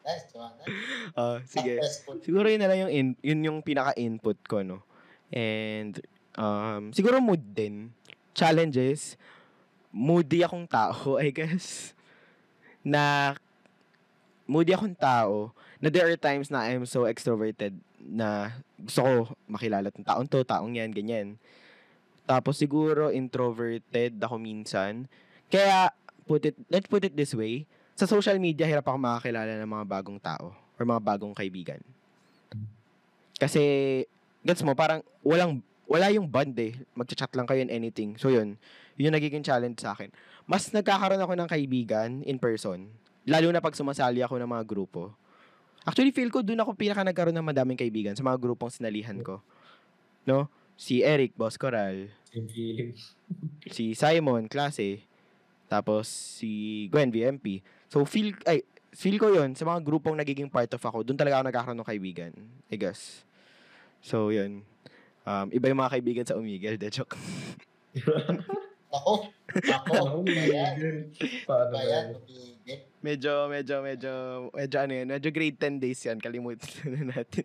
[0.03, 0.63] Nice, Joanna.
[1.15, 1.79] Oh, sige.
[1.79, 2.19] Successful.
[2.19, 4.83] Siguro yun na lang yung, in, yun yung pinaka-input ko, no?
[5.31, 5.95] And,
[6.35, 7.95] um, siguro mood din.
[8.35, 9.15] Challenges.
[9.95, 11.95] Moody akong tao, I guess.
[12.83, 13.31] Na,
[14.43, 19.11] moody akong tao, na there are times na I'm so extroverted na gusto ko
[19.51, 21.35] makilala tong taong to, taong yan, ganyan.
[22.23, 25.11] Tapos siguro introverted ako minsan.
[25.51, 25.91] Kaya,
[26.23, 27.67] put it, let's put it this way,
[27.99, 31.83] sa social media, hirap ako makakilala ng mga bagong tao or mga bagong kaibigan.
[33.35, 33.61] Kasi,
[34.39, 36.79] gets mo, parang walang, wala yung bond eh.
[36.95, 38.15] Magchat-chat lang kayo in anything.
[38.15, 38.55] So yun,
[38.95, 40.15] yun yung nagiging challenge sa akin.
[40.47, 42.87] Mas nagkakaroon ako ng kaibigan in person.
[43.27, 45.11] Lalo na pag sumasali ako ng mga grupo.
[45.83, 49.43] Actually, feel ko doon ako pinaka nagkaroon ng madaming kaibigan sa mga grupong sinalihan ko.
[50.23, 50.47] No?
[50.79, 52.07] Si Eric, Boss Coral.
[53.67, 55.03] Si Simon, klase.
[55.67, 57.59] Tapos si Gwen, VMP.
[57.91, 58.63] So, feel, ay,
[58.95, 61.91] feel ko yun, sa mga grupong nagiging part of ako, doon talaga ako nagkakaroon ng
[61.91, 62.31] kaibigan.
[62.71, 63.27] I guess.
[63.99, 64.63] So, yun.
[65.23, 67.15] Um, iba yung mga kaibigan sa Umigel, de joke.
[68.93, 69.25] Ako.
[69.57, 70.21] Ako.
[71.49, 71.81] Paano ba?
[73.03, 74.13] Medyo, medyo, medyo,
[74.55, 77.43] medyo ano yun, medyo grade 10 days yan, kalimutan na natin.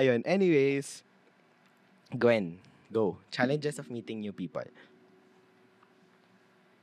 [0.00, 1.04] Ayun, anyways,
[2.16, 2.56] Gwen,
[2.88, 3.20] go.
[3.28, 4.64] Challenges of meeting new people.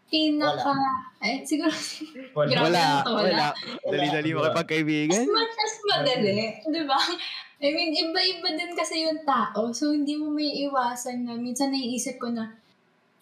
[0.07, 0.71] Pinaka,
[1.19, 1.73] eh, siguro,
[2.31, 2.47] Wala.
[2.47, 3.27] Grabe Wala, na to, wala.
[3.27, 3.47] wala.
[3.83, 4.47] Dali-dali mo Wala.
[4.55, 5.19] kapagkaibigan.
[5.19, 6.99] as much as madali, di ba?
[7.59, 9.73] I mean, iba-iba din kasi yung tao.
[9.75, 11.35] So, hindi mo may iwasan na.
[11.35, 12.55] Minsan naiisip ko na,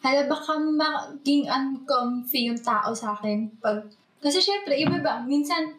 [0.03, 3.51] hala, baka maging uncomfy yung tao sa akin.
[3.61, 3.87] Pag,
[4.19, 5.21] kasi syempre, iba ba?
[5.21, 5.77] Minsan,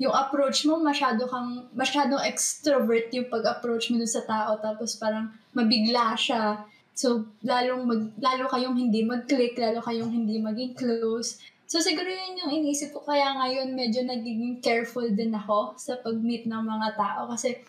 [0.00, 4.56] yung approach mo, masyado kang, masyadong extrovert yung pag-approach mo sa tao.
[4.56, 6.64] Tapos parang mabigla siya.
[6.96, 11.36] So, lalong mag, lalo kayong hindi mag-click, lalo kayong hindi maging close.
[11.68, 13.04] So, siguro yun yung inisip ko.
[13.04, 17.28] Kaya ngayon, medyo nagiging careful din ako sa pag-meet ng mga tao.
[17.28, 17.60] Kasi,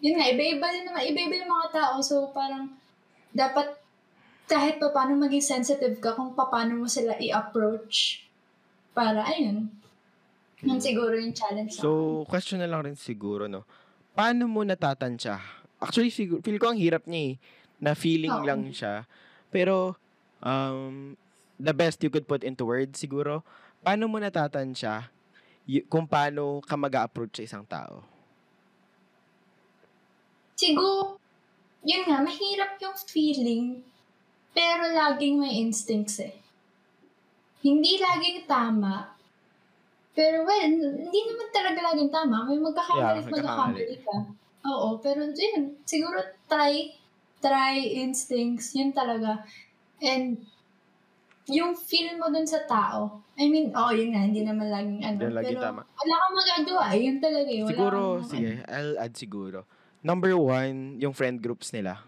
[0.00, 1.94] yun nga, iba-iba din naman, iba-iba yung mga tao.
[2.00, 2.72] So, parang,
[3.36, 3.83] dapat
[4.44, 8.28] kahit pa paano maging sensitive ka kung paano mo sila i-approach.
[8.92, 9.72] Para, ayun.
[10.64, 11.76] Yun siguro yung challenge.
[11.76, 13.68] So, question na lang rin siguro, no?
[14.16, 15.40] Paano mo natatansya?
[15.80, 17.34] Actually, siguro, feel ko ang hirap niya eh,
[17.82, 18.46] na feeling Oo.
[18.46, 19.04] lang siya.
[19.52, 19.96] Pero,
[20.40, 21.18] um,
[21.60, 23.44] the best you could put into words, siguro,
[23.84, 25.12] paano mo natatansya
[25.68, 28.04] y- kung paano ka mag approach sa isang tao?
[30.54, 31.18] Siguro,
[31.84, 33.84] yun nga, mahirap yung feeling,
[34.54, 36.38] pero laging may instincts eh.
[37.60, 39.14] Hindi laging tama,
[40.14, 42.46] pero well, hindi naman talaga laging tama.
[42.46, 44.16] May magkakamali Yeah, magkakamali ka.
[44.64, 46.94] Oo, pero yun, siguro try,
[47.42, 49.42] try instincts, yun talaga.
[50.00, 50.40] And,
[51.44, 55.18] yung feel mo dun sa tao, I mean, oo, yun nga, hindi naman laging ano.
[55.20, 55.80] Hindi laging pero tama.
[55.84, 57.60] wala kang magagawa, eh, yun talaga eh.
[57.60, 59.58] Wala Siguro, sige, I'll add siguro.
[60.00, 62.00] Number one, yung friend groups nila.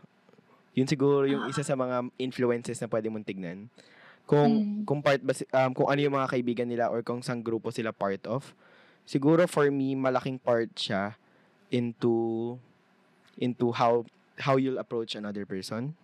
[0.77, 3.67] Yun siguro yung isa sa mga influences na pwede mong tignan.
[4.27, 4.83] kung Mm.
[4.83, 5.31] kung part ba
[5.63, 8.53] um, kung ano yung mga kaibigan nila or kung sang grupo sila part of.
[9.07, 11.15] Siguro for me malaking part siya
[11.71, 12.59] into
[13.39, 14.03] into how
[14.43, 15.95] how you'll approach another person.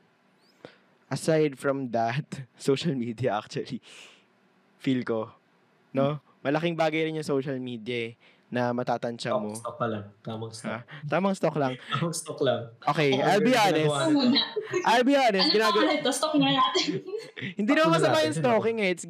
[1.10, 2.24] Aside from that,
[2.56, 3.82] social media actually
[4.78, 5.34] feel ko,
[5.90, 6.22] no?
[6.46, 8.18] Malaking bagay rin yung social media eh,
[8.52, 9.56] na matatansya mo.
[9.56, 10.04] Tamang stock pa lang.
[10.20, 10.68] Tamang stock.
[10.68, 10.78] Ha?
[11.08, 11.72] Tamang stock lang.
[11.88, 12.60] Tamang stock lang.
[12.84, 13.96] Okay, I'll be honest.
[14.84, 15.48] I'll be honest.
[15.48, 16.10] Ano Ginagawa, ito?
[16.12, 17.00] Stop na natin.
[17.58, 18.92] Hindi naman masama yung stalking eh.
[18.92, 19.04] It's,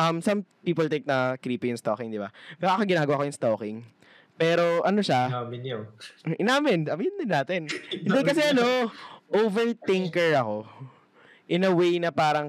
[0.00, 2.32] um, some people think na creepy yung stalking, di ba?
[2.56, 3.76] Pero ako ginagawa ko yung stalking.
[4.36, 5.82] Pero ano siya, Namin yun.
[6.36, 7.60] inamin, amin din natin.
[8.04, 8.92] Hindi kasi ano,
[9.28, 10.64] overthinker ako.
[11.52, 12.48] In a way na parang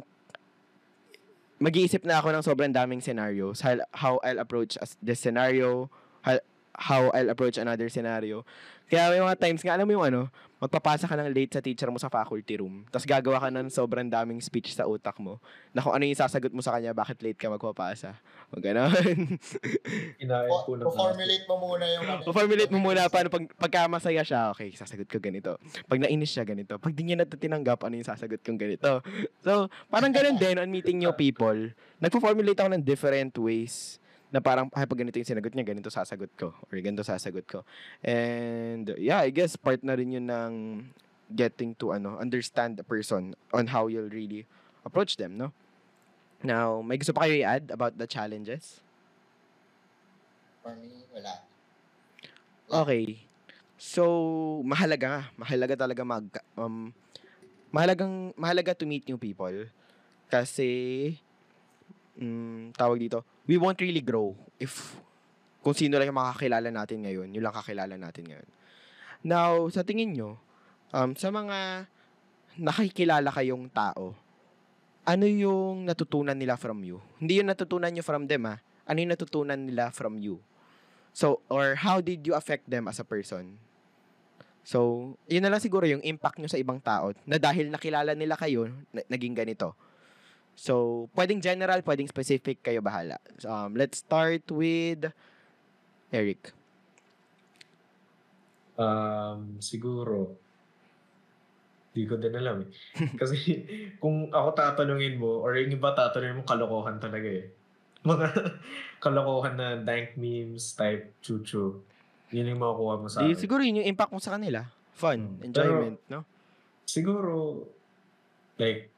[1.59, 3.59] mag-iisip na ako ng sobrang daming scenarios.
[3.63, 5.89] How, how I'll approach as this scenario,
[6.77, 8.45] how, I'll approach another scenario.
[8.87, 10.21] Kaya may mga times nga, alam mo yung ano,
[10.63, 14.07] magpapasa ka ng late sa teacher mo sa faculty room, tapos gagawa ka ng sobrang
[14.07, 15.43] daming speech sa utak mo,
[15.75, 18.15] na kung ano yung sasagot mo sa kanya, bakit late ka magpapasa.
[18.47, 18.87] O ganon.
[20.95, 22.21] Formulate mo muna yung ano.
[22.31, 25.59] O-formulate mo muna paano pag, pagka masaya siya, okay, sasagot ko ganito.
[25.85, 26.79] Pag nainis siya, ganito.
[26.79, 29.03] Pag di niya natatinanggap, ano yung sasagot kong ganito.
[29.43, 31.75] So, parang ganun din on meeting new people.
[31.99, 36.31] Nagpo-formulate ako ng different ways na parang, ay, pag ganito yung sinagot niya, ganito sasagot
[36.35, 36.51] ko.
[36.51, 37.63] Or ganito sasagot ko.
[38.03, 40.53] And, yeah, I guess part na rin yun ng
[41.31, 44.43] getting to, ano, understand the person on how you'll really
[44.83, 45.51] approach them, no?
[46.43, 48.83] Now, may gusto pa kayo i-add about the challenges?
[50.61, 51.33] For me, wala.
[52.67, 53.23] Okay.
[53.79, 54.03] So,
[54.65, 56.25] mahalaga, mahalaga talaga mag
[56.57, 56.91] um
[57.71, 59.69] mahalagang mahalaga to meet new people
[60.27, 61.15] kasi
[62.19, 64.99] mm, tawag dito, we won't really grow if
[65.63, 68.47] kung sino lang yung makakilala natin ngayon, yun lang kakilala natin ngayon.
[69.25, 70.39] Now, sa tingin nyo,
[70.95, 71.89] um, sa mga
[72.55, 74.15] nakikilala kayong tao,
[75.07, 77.03] ano yung natutunan nila from you?
[77.19, 78.59] Hindi yung natutunan nyo from them, ah.
[78.87, 80.39] Ano yung natutunan nila from you?
[81.11, 83.59] So, or how did you affect them as a person?
[84.67, 88.35] So, yun na lang siguro yung impact nyo sa ibang tao na dahil nakilala nila
[88.35, 89.75] kayo, na- naging ganito.
[90.57, 93.21] So, pwedeng general, pwedeng specific, kayo bahala.
[93.37, 95.13] So, um, let's start with
[96.09, 96.49] Eric.
[98.73, 100.33] Um, siguro,
[101.93, 102.69] di ko din alam eh.
[103.21, 103.37] Kasi
[103.97, 107.53] kung ako tatanungin mo, or yung iba tatanungin mo, kalokohan talaga eh.
[108.01, 108.27] Mga
[109.03, 111.81] kalokohan na dank memes type chuchu.
[112.33, 113.39] Yun yung makukuha mo sa Di, akin.
[113.39, 114.65] siguro yun yung impact mo sa kanila.
[114.97, 115.45] Fun, Hmm.
[115.45, 116.25] enjoyment, no?
[116.83, 117.61] Siguro,
[118.57, 118.89] like,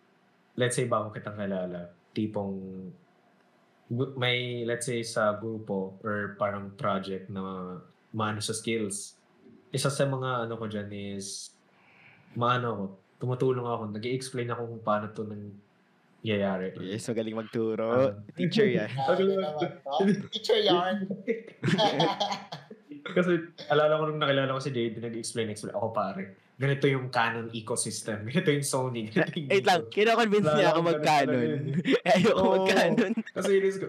[0.60, 2.92] let's say bago kitang kilala, tipong
[3.90, 7.74] may, let's say, sa grupo or parang project na
[8.14, 9.18] maano sa skills.
[9.74, 11.56] Isa sa mga ano ko dyan is,
[12.38, 12.84] maano ako,
[13.18, 15.50] tumutulong ako, nag explain ako kung paano to nang
[16.22, 16.76] yayari.
[16.78, 17.88] Yes, magaling magturo.
[17.90, 18.12] Ah.
[18.38, 18.92] Teacher yan.
[20.36, 21.10] Teacher yarn.
[23.16, 23.32] Kasi
[23.74, 26.49] alala ko nung nakilala ko si Jade, nag-explain, explain ako pare.
[26.60, 28.20] Ganito yung Canon ecosystem.
[28.28, 29.08] Ganito yung Sony.
[29.08, 31.48] Ganito yung Wait lang, kino-convince Wala niya ako mag-canon.
[31.88, 32.52] Eh, Ayoko Oo.
[32.60, 33.14] mag-canon.
[33.32, 33.88] Kasi inis ko.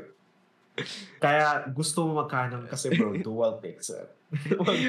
[1.18, 4.06] Kaya gusto mo mag-canon kasi bro, dual pixel.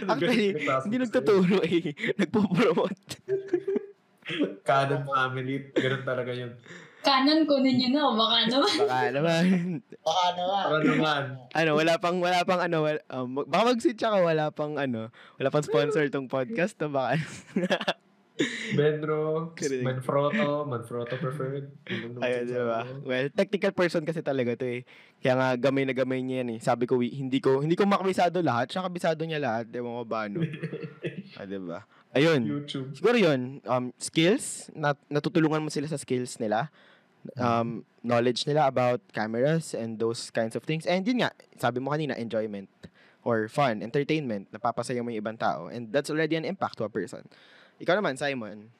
[0.05, 1.97] Actually, hindi nagtuturo eh.
[2.21, 3.11] Nagpo-promote.
[4.61, 6.53] Canon family, ganun talaga yun.
[7.01, 8.75] Kanan kunin nyo na, baka naman.
[8.85, 9.43] Baka naman.
[10.05, 10.63] Baka naman.
[10.65, 11.21] Para naman.
[11.53, 15.49] ano, wala pang, wala pang ano, wala, um, baka mag-switch ako, wala pang ano, wala
[15.53, 17.21] pang sponsor tong podcast to, baka.
[18.73, 19.85] Benro, Kidding.
[19.85, 21.69] Manfrotto, Manfrotto preferred.
[21.85, 22.81] Naman Ayun, di ba?
[23.05, 24.81] Well, technical person kasi talaga to eh.
[25.21, 26.59] Kaya nga, gamay na gamay niya yan eh.
[26.61, 29.69] Sabi ko, hindi ko, hindi ko makabisado lahat, siya kabisado niya lahat.
[29.69, 30.41] Ewan ko ba, ano.
[31.37, 31.85] ah, di ba?
[32.11, 32.41] Ayun.
[32.43, 32.91] YouTube.
[32.91, 36.67] Siguro yun, um, skills, nat natutulungan mo sila sa skills nila.
[37.37, 40.89] Um, knowledge nila about cameras and those kinds of things.
[40.89, 42.67] And yun nga, sabi mo kanina, enjoyment
[43.21, 45.69] or fun, entertainment, napapasaya mo yung ibang tao.
[45.69, 47.21] And that's already an impact to a person.
[47.77, 48.73] Ikaw naman, Simon.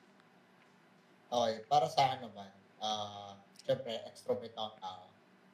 [1.32, 2.50] Okay, para sa akin naman,
[2.82, 5.04] ah, syempre, extrovert ako tao.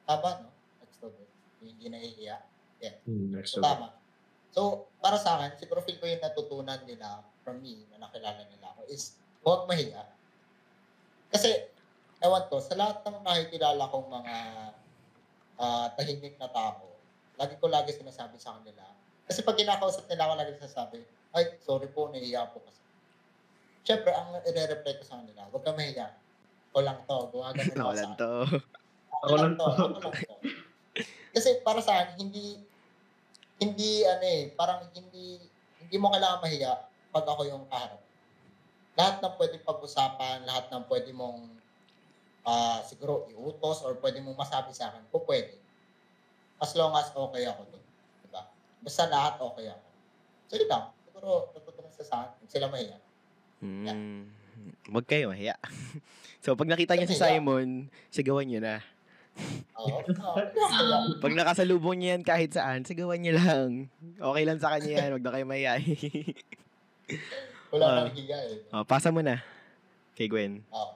[0.08, 0.50] Tama, no?
[0.88, 1.30] Extrovert.
[1.62, 2.38] Yung Hindi nahihiya.
[3.04, 3.94] Hmm, next So, tama.
[4.56, 4.62] So,
[5.04, 8.84] para sa akin, siguro feel ko yung natutunan nila from me na nakilala nila ako
[8.92, 10.04] is huwag mahiya.
[11.32, 11.72] Kasi,
[12.20, 14.36] ewan ko, sa lahat ng nakikilala kong mga
[15.56, 16.92] ah, tahimik na tao,
[17.40, 18.84] lagi ko lagi sinasabi sa kanila.
[19.24, 20.98] Kasi pag kinakausap nila ako, lagi sinasabi,
[21.32, 22.84] ay, sorry po, nahihiya po kasi.
[23.88, 26.12] Siyempre, ang ire-reply ko sa kanila, huwag ka mahiya.
[26.76, 28.32] Ako lang to, gumagano Ako lang to.
[29.24, 29.64] ako lang to.
[29.72, 30.12] Ako lang to.
[31.32, 32.60] Kasi para sa akin, hindi,
[33.64, 35.40] hindi ano eh, parang hindi,
[35.80, 38.02] hindi mo kailangan mahiya pag ako yung kaharap.
[38.98, 41.40] Lahat ng pwede pag-usapan, lahat ng pwede mong
[42.48, 45.60] ah siguro iutos or pwede mo masabi sa akin, po pwede.
[46.58, 47.86] As long as okay ako doon.
[48.26, 48.42] Diba?
[48.82, 49.88] Basta lahat okay ako.
[50.48, 50.84] So, yun lang.
[51.06, 52.46] Siguro, natutunan sa sa akin.
[52.50, 52.98] Sila mahiya.
[53.62, 54.32] Hmm.
[54.90, 55.60] Huwag kayo mahiya.
[56.44, 57.20] so, pag nakita niya si.
[57.20, 58.82] Simon, sigawan niyo na.
[59.78, 60.02] Oo.
[61.24, 63.94] Pag nakasalubong niya yan kahit saan, sigawan niyo lang.
[64.18, 65.10] Okay lang sa kanya yan.
[65.14, 65.78] Huwag na kayo mahiya.
[67.72, 67.96] Wala Ah.
[68.04, 68.72] nang hiya eh.
[68.72, 69.40] oh, pasa mo na.
[70.16, 70.64] Kay Gwen.
[70.72, 70.96] Oo.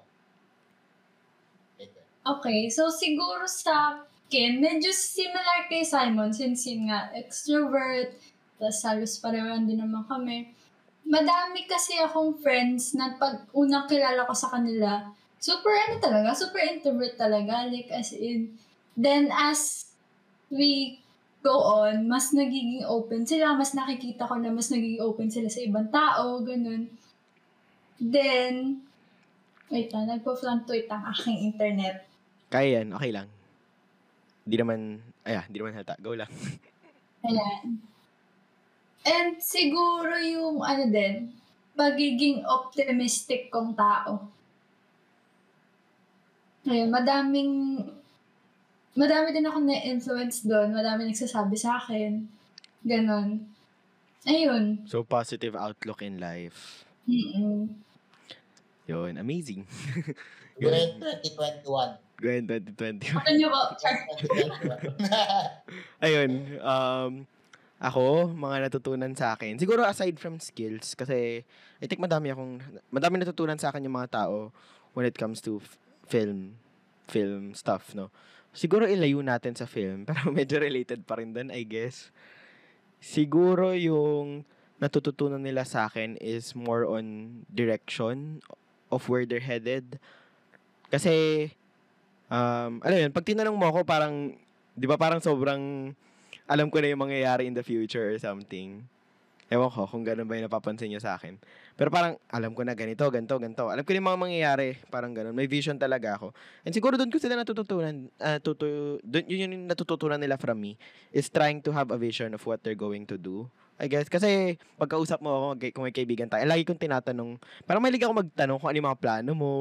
[1.75, 1.89] Okay.
[2.21, 8.13] Okay, so siguro sa akin, medyo similar kay Simon since yun nga, extrovert,
[8.55, 10.53] tapos halos parehan din naman kami.
[11.01, 15.09] Madami kasi akong friends na pag unang kilala ko sa kanila,
[15.41, 18.53] super ano talaga, super introvert talaga, like as in.
[18.93, 19.89] Then as
[20.47, 21.00] we
[21.41, 25.61] go on, mas nagiging open sila, mas nakikita ko na mas nagiging open sila sa
[25.61, 26.85] ibang tao, ganun.
[27.97, 28.85] Then,
[29.69, 32.05] wait lang, nagpo-fluctuate ang aking internet.
[32.49, 32.93] Kaya yan.
[32.97, 33.27] Okay lang.
[34.43, 35.95] Di naman, ay, di naman halata.
[36.01, 36.29] Go lang.
[37.27, 37.79] Ayan.
[39.01, 41.33] And siguro yung ano din,
[41.73, 44.29] pagiging optimistic kong tao.
[46.69, 47.53] Ayun, madaming,
[48.97, 50.75] madami din ako na-influence doon.
[50.75, 52.27] Madami nagsasabi sa akin.
[52.83, 53.47] Ganon.
[54.25, 54.85] Ayun.
[54.85, 56.85] So, positive outlook in life.
[57.09, 57.73] Mm-mm.
[58.85, 59.65] Yun, amazing.
[60.61, 61.97] Grade 2021.
[62.21, 63.17] Gwen 2020.
[63.17, 63.61] Ano nyo ba?
[63.81, 66.05] 2021.
[66.05, 66.31] Ayun,
[66.61, 67.11] um,
[67.81, 69.57] ako, mga natutunan sa akin.
[69.57, 71.41] Siguro aside from skills, kasi
[71.81, 72.61] I think madami akong,
[72.93, 74.53] madami natutunan sa akin yung mga tao
[74.93, 76.61] when it comes to f- film,
[77.09, 78.13] film stuff, no?
[78.51, 82.11] Siguro ilayo natin sa film, pero medyo related pa rin doon, I guess.
[83.01, 84.43] Siguro yung
[84.81, 88.41] natututunan nila sa akin is more on direction
[88.91, 90.01] of where they're headed.
[90.91, 91.47] Kasi,
[92.27, 94.35] um, ano yun, pag tinanong mo ako, parang,
[94.75, 95.93] di ba parang sobrang,
[96.49, 98.83] alam ko na yung mangyayari in the future or something.
[99.51, 101.35] Ewan ko kung ganun ba yung napapansin niyo sa akin.
[101.75, 103.67] Pero parang, alam ko na ganito, ganito, ganito.
[103.67, 105.35] Alam ko na yung mga mangyayari, parang ganun.
[105.35, 106.31] May vision talaga ako.
[106.63, 110.79] And siguro doon ko sila natututunan, uh, tutu, dun, yun yung natututunan nila from me,
[111.11, 113.51] is trying to have a vision of what they're going to do.
[113.81, 114.05] I guess.
[114.05, 118.13] Kasi, pagkausap mo ako, mag- kung may kaibigan tayo, lagi kong tinatanong, parang mahilig ako
[118.21, 119.53] magtanong kung ano yung mga plano mo,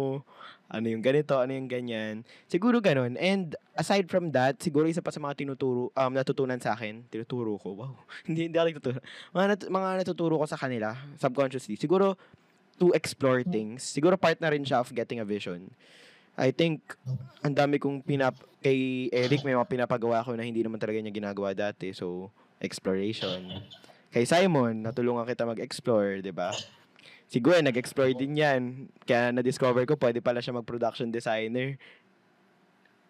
[0.68, 2.20] ano yung ganito, ano yung ganyan.
[2.44, 3.16] Siguro ganun.
[3.16, 7.56] And aside from that, siguro isa pa sa mga tinuturo, um, natutunan sa akin, tinuturo
[7.56, 7.92] ko, wow,
[8.28, 9.00] hindi, hindi ako nagtuturo.
[9.32, 12.20] Mga, nat- mga natuturo ko sa kanila, subconsciously, siguro
[12.76, 13.84] to explore things.
[13.84, 15.72] Siguro part na rin siya of getting a vision.
[16.36, 16.80] I think,
[17.44, 18.36] ang dami kong pinap...
[18.60, 21.96] Kay Eric, may mga pinapagawa ko na hindi naman talaga niya ginagawa dati.
[21.96, 22.28] So,
[22.60, 23.64] exploration.
[24.10, 26.50] Kay Simon, natulungan kita mag-explore, di ba?
[27.30, 28.90] Si Gwen, nag-explore din yan.
[29.06, 31.78] Kaya na-discover ko, pwede pala siya mag-production designer.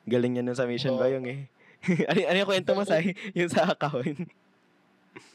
[0.05, 1.49] Galing niya nun sa mission ba yung eh.
[2.13, 3.01] ano, ano yung kwento mo sa
[3.39, 4.29] yung sa account?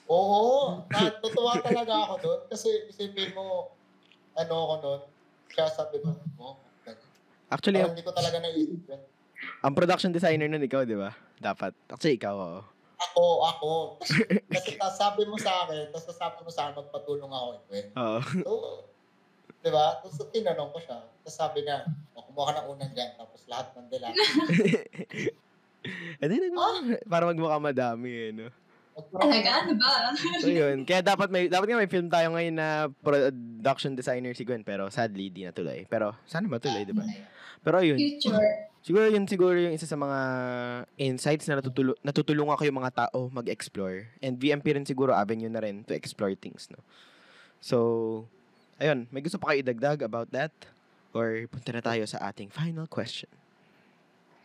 [0.05, 2.39] Oo, natutuwa talaga ako doon.
[2.45, 3.73] Kasi isipin mo,
[4.37, 5.01] ano ako doon,
[5.49, 6.61] kaya sabi ko, oh,
[7.49, 9.01] Actually, parang ang, hindi ko talaga naisip yun.
[9.65, 11.13] ang production designer nun ikaw, di ba?
[11.41, 11.73] Dapat.
[11.89, 12.74] Actually, ikaw, oo.
[12.95, 13.71] Ako, ako.
[14.55, 17.47] Kasi sabi mo sa akin, tapos sabi mo sa akin, magpatulong ako.
[17.75, 17.85] Eh.
[17.95, 18.19] Oo.
[18.23, 18.51] So,
[19.59, 19.99] di ba?
[19.99, 20.99] Tapos tinanong ko siya.
[21.03, 21.83] Tapos sabi niya,
[22.15, 24.07] oh, kumuha ka ng unang dyan, tapos lahat ng dila.
[26.17, 28.49] Eh, di, nag- para magmukha madami, eh, no?
[29.13, 30.09] Talaga, ano ba?
[30.41, 30.81] So, yun.
[30.81, 34.89] Kaya dapat may, dapat nga may film tayo ngayon na production designer si Gwen, pero
[34.89, 35.85] sadly, di natuloy.
[35.85, 37.05] Pero, sana matuloy, di ba?
[37.61, 38.73] Pero yun, Future.
[38.85, 40.19] Siguro yun siguro yung isa sa mga
[41.01, 44.05] insights na natutulo, natutulungan ko yung mga tao mag-explore.
[44.21, 46.77] And VMP rin siguro avenue na rin to explore things, no?
[47.57, 47.77] So,
[48.77, 50.53] ayun, may gusto pa kayo idagdag about that?
[51.17, 53.31] Or punta na tayo sa ating final question.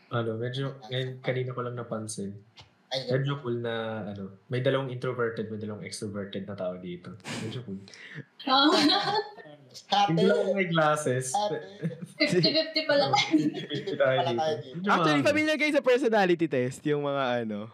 [0.08, 2.32] Ano, medyo, ngayon, kanina ko lang napansin.
[2.90, 7.12] Medyo cool na, ano, may dalawang introverted, may dalawang extroverted na tao dito.
[7.44, 7.78] Medyo cool.
[9.70, 11.26] Oh, Ate, Hindi lang ako may glasses.
[11.30, 11.56] ate.
[12.18, 13.04] 50-50 pala.
[13.06, 13.38] Tayo
[13.96, 14.36] Pala dito.
[14.36, 14.76] tayo dito.
[14.76, 17.70] Medyo Actually, familiar kayo sa personality test, yung mga ano.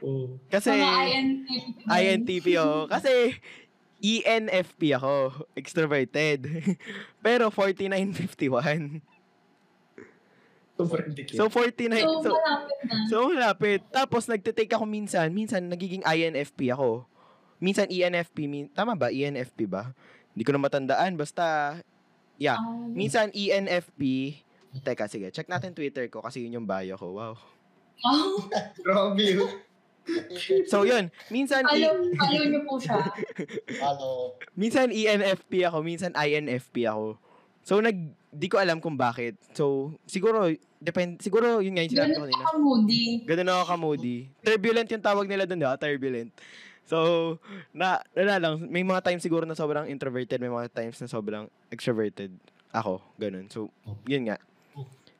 [0.00, 0.42] Oo.
[0.48, 1.86] Kasi, Mga INTP.
[1.86, 2.76] INTP ako.
[2.88, 3.12] Kasi,
[4.02, 5.14] ENFP ako,
[5.54, 6.40] extroverted.
[7.24, 8.98] Pero 4951.
[10.72, 11.36] Sobrang dikit.
[11.36, 12.96] So 49 So, so malapit na.
[13.06, 13.80] So malapit.
[13.88, 17.06] Tapos nagte-take ako minsan, minsan nagiging INFP ako.
[17.62, 19.14] Minsan ENFP, min- tama ba?
[19.14, 19.94] ENFP ba?
[20.32, 21.76] Hindi ko na matandaan basta
[22.36, 22.56] yeah.
[22.58, 24.00] Um, Minsan E ENFP.
[24.80, 25.28] Teka, sige.
[25.28, 27.12] Check natin Twitter ko kasi yun yung bio ko.
[27.12, 27.34] Wow.
[28.02, 28.48] oh,
[28.84, 29.52] Grabe yun.
[30.66, 32.98] So yun, minsan E- follow, follow niyo po siya.
[33.78, 34.34] Hello.
[34.58, 37.14] minsan E ENFP ako, minsan INFP ako.
[37.62, 37.94] So nag
[38.32, 39.36] di ko alam kung bakit.
[39.52, 40.48] So, siguro,
[40.80, 42.44] depend, siguro yun nga yung sinabi ko Ganun kanina.
[42.48, 43.04] ako moody.
[43.28, 44.16] Ganun ako ka-moody.
[44.40, 45.76] Turbulent yung tawag nila doon, di ba?
[45.76, 46.30] Turbulent.
[46.84, 47.38] So,
[47.72, 48.54] na, wala lang.
[48.68, 52.34] May mga times siguro na sobrang introverted, may mga times na sobrang extroverted.
[52.74, 53.46] Ako, ganun.
[53.52, 53.70] So,
[54.08, 54.38] yun nga.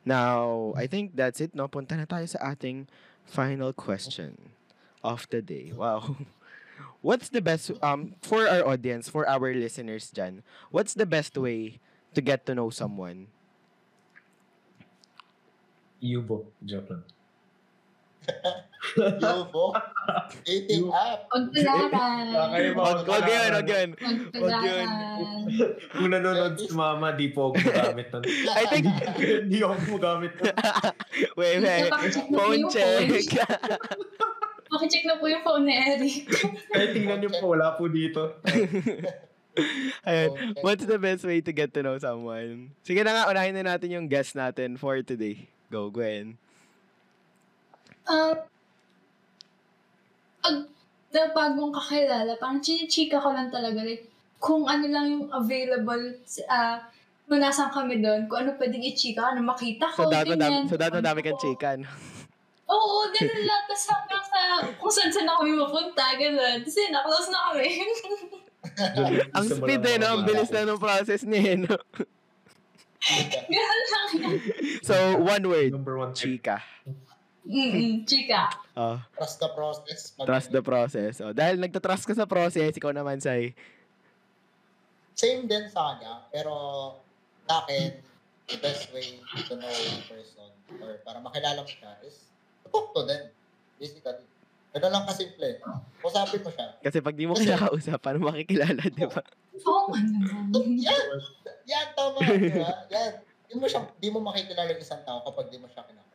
[0.03, 1.71] Now, I think that's it, no?
[1.71, 2.91] Punta na tayo sa ating
[3.23, 4.35] final question
[4.99, 5.71] of the day.
[5.71, 6.19] Wow.
[7.03, 10.39] What's the best, um, for our audience, for our listeners dyan,
[10.71, 11.83] what's the best way
[12.15, 13.27] to get to know someone?
[15.99, 16.47] Yubo.
[16.63, 17.03] Joke lang.
[18.97, 19.73] Yubo.
[20.43, 21.31] Dating app.
[21.31, 22.25] Pagpalaran.
[22.51, 22.83] Kayo ba?
[22.83, 23.89] Wag, wag yun, wag yun.
[25.95, 28.23] Kung nanonood si mama, di po ako gumagamit nun.
[28.59, 28.85] I think,
[29.47, 30.55] Hindi ako gumagamit nun.
[31.39, 31.91] wait, wait.
[32.29, 33.07] Phone check.
[34.73, 36.25] Pakicheck na po yung phone ni Eric.
[36.73, 38.41] Kaya tingnan niyo po, wala po dito.
[38.41, 40.33] Check.
[40.65, 42.73] What's the best way to get to know someone?
[42.81, 45.45] Sige na nga, unahin na natin yung guest natin for today.
[45.69, 46.41] Go, Gwen.
[48.03, 48.35] Um,
[50.43, 50.55] pag
[51.13, 53.79] na bagong kakilala, parang chinichika ko lang talaga.
[53.79, 54.09] Like,
[54.41, 56.83] kung ano lang yung available, ah,
[57.23, 60.65] kung nasan kami doon, kung ano pwedeng i-chika, ano makita So, ko, dati madami, ganyan.
[60.67, 61.43] so, dati madami kang Oo.
[61.45, 61.79] chikan.
[62.67, 63.61] Oo, ganun lang.
[63.69, 64.39] Tapos hanggang sa
[64.75, 66.59] kung saan saan na kami mapunta, ganun.
[66.65, 67.69] Tapos yun, na-close na kami.
[69.37, 70.07] Ang speed eh, no?
[70.17, 71.75] Ang bilis na ng process niya eh, no?
[73.53, 74.35] ganun lang yan.
[74.81, 75.71] So, one word.
[75.71, 76.11] Number one.
[76.17, 76.59] Chika.
[77.43, 78.47] Mm-mm, chika.
[78.73, 80.01] Oh, Trust the process.
[80.11, 81.13] Pag- trust the process.
[81.19, 83.51] Oh, dahil nagtatrust ka sa process, ikaw naman, Sai.
[85.13, 86.53] Same din sa kanya, pero
[87.43, 87.99] sa akin,
[88.45, 92.91] the best way to know a person or para makilala mo siya is to talk
[92.91, 93.29] to them.
[93.77, 94.25] Basically.
[94.73, 95.61] Ganun lang kasimple.
[96.01, 96.67] Usapin mo siya.
[96.81, 99.21] Kasi pag di mo Kasi- kinakausap, paano makikilala, di ba?
[99.61, 101.05] Oo, ano Yan!
[101.63, 102.17] Yan, tama.
[102.25, 102.71] di ba?
[102.89, 103.11] Yan.
[103.45, 106.12] Di mo, siya, di mo makikilala yung isang tao kapag di mo siya kinakausap.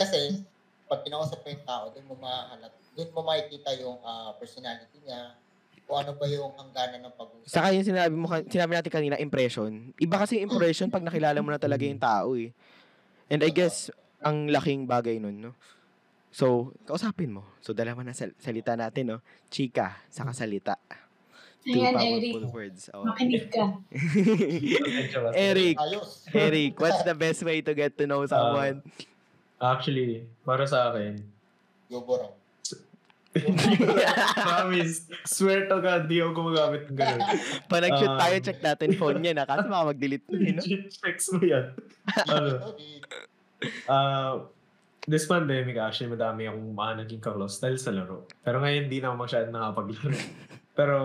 [0.00, 0.40] Kasi,
[0.88, 5.36] pag kinausap mo yung tao, doon mo mahalat, doon mo makikita yung ah, personality niya,
[5.84, 7.50] kung ano ba yung hangganan ng pag-uusap.
[7.52, 9.92] Saka yung sinabi mo, sinabi natin kanina, impression.
[10.00, 12.54] Iba kasi yung impression pag nakilala mo na talaga yung tao eh.
[13.28, 13.92] And I guess,
[14.24, 15.52] ang laking bagay nun, no?
[16.30, 17.42] So, kausapin mo.
[17.58, 19.18] So, dalawa na sal- salita natin, no?
[19.50, 20.78] Chika, saka salita.
[21.60, 22.32] Two Ayan, Eric.
[22.32, 22.88] powerful words.
[22.96, 23.04] Oh.
[23.04, 23.66] Makinig ka.
[25.36, 25.76] Eric.
[26.32, 28.80] Eric, what's the best way to get to know someone?
[29.60, 31.20] Actually, para sa akin,
[31.92, 32.32] Yubo raw.
[34.42, 37.22] promise, swear to God, di ako gumagamit ng ganun.
[37.70, 39.46] Pag nag-shoot Um, tayo, check natin phone niya na.
[39.46, 40.62] Kasi baka mag-delete na, eh, no?
[40.90, 41.70] Checks mo yan.
[42.26, 42.74] ano,
[43.86, 44.34] ah,
[45.06, 48.26] this pandemic actually, madami akong mga naging ka-close dahil sa laro.
[48.42, 50.18] Pero ngayon, di na ako masyadong nakapaglaro.
[50.74, 50.96] Pero,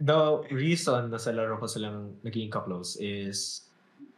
[0.00, 0.18] the
[0.54, 3.67] reason na sa laro ko silang naging ka-close is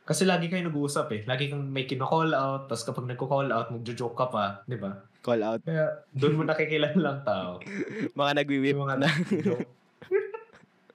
[0.05, 1.21] kasi lagi kayo nag-uusap eh.
[1.25, 5.07] Lagi kang may kino-call out, tapos kapag nagko-call out, magjo-joke ka pa, di ba?
[5.21, 5.61] Call out.
[5.63, 7.61] Kaya, doon mo nakikilala lang tao.
[8.19, 9.09] Mga nagwi-whip mga na.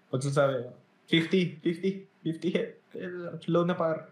[0.10, 0.66] Pagsasabi,
[1.08, 2.70] 50, 50, 50 hit.
[2.96, 3.10] Eh,
[3.52, 4.10] Low na par.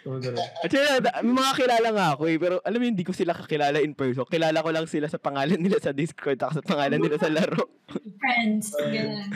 [0.00, 0.72] At
[1.20, 2.40] may mga kilala nga ako eh.
[2.40, 4.24] Pero alam mo, hindi ko sila kakilala in person.
[4.24, 7.68] Kilala ko lang sila sa pangalan nila sa Discord at sa pangalan nila sa laro.
[8.16, 8.72] Friends.
[8.80, 9.28] Ganun.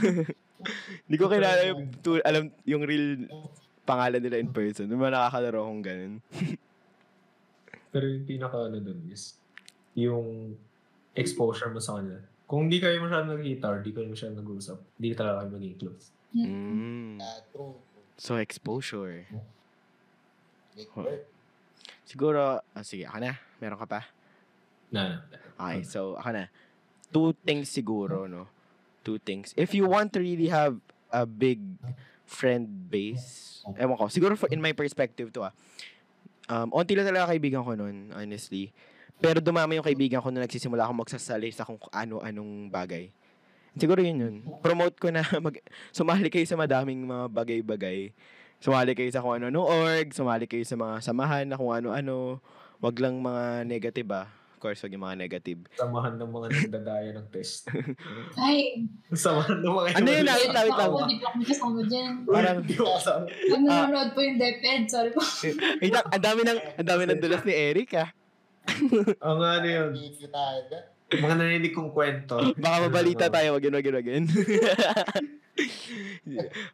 [1.05, 3.29] Hindi ko kilala yung, tu- alam, yung real
[3.85, 4.89] pangalan nila in person.
[4.89, 6.15] Yung mga nakakalaro akong ganun.
[7.95, 9.39] Pero yung pinaka ano dun is,
[9.95, 10.59] yung
[11.15, 12.19] exposure mo sa kanila.
[12.45, 16.05] Kung hindi kayo masyadong nagkita or di kayo masyadong nag-uusap, hindi talaga kayo maging close.
[16.35, 17.23] Mm.
[17.23, 17.79] Ah, true.
[18.19, 19.31] So, exposure.
[20.99, 21.23] Word.
[22.05, 23.39] Siguro, ah, sige, ako na.
[23.63, 24.01] Meron ka pa?
[24.91, 25.23] Na,
[25.55, 26.45] Okay, so ako na.
[27.15, 28.51] Two things siguro, no?
[29.07, 29.55] Two things.
[29.55, 30.83] If you want to really have
[31.15, 31.63] a big
[32.25, 35.53] friend base, ewan ko, siguro for, in my perspective to ah,
[36.49, 38.73] um, onti lang talaga kaibigan ko nun, honestly.
[39.23, 43.09] Pero dumami yung kaibigan ko na nagsisimula akong magsasali sa kung ano-anong bagay.
[43.75, 44.35] Siguro yun yun.
[44.63, 45.59] Promote ko na mag,
[45.91, 48.15] sumali kayo sa madaming mga bagay-bagay.
[48.63, 52.39] Sumali kayo sa kung ano-ano org, sumali kayo sa mga samahan na kung ano-ano.
[52.83, 54.29] Wag lang mga negative ah.
[54.65, 55.61] Course, wag yung mga negative.
[55.77, 57.69] samahan ng mga nagdadaya ng test.
[58.41, 60.89] Ay, samahan ng mga Ano yun, Wait lang, wait lang.
[60.89, 62.13] ako, di pa kami kasama dyan.
[62.25, 63.25] Parang, Hindi ko kasama.
[63.29, 65.21] Pag nanonood po yung DepEd, sorry po.
[65.85, 68.09] wait lang, ang dami ng, ang dami ng dulas ni Eric ah.
[69.21, 69.91] Ang ano yun,
[71.13, 72.41] mga narinig kong kwento.
[72.57, 74.25] Baka mabalita tayo, wag yun, wag yun, wag yun.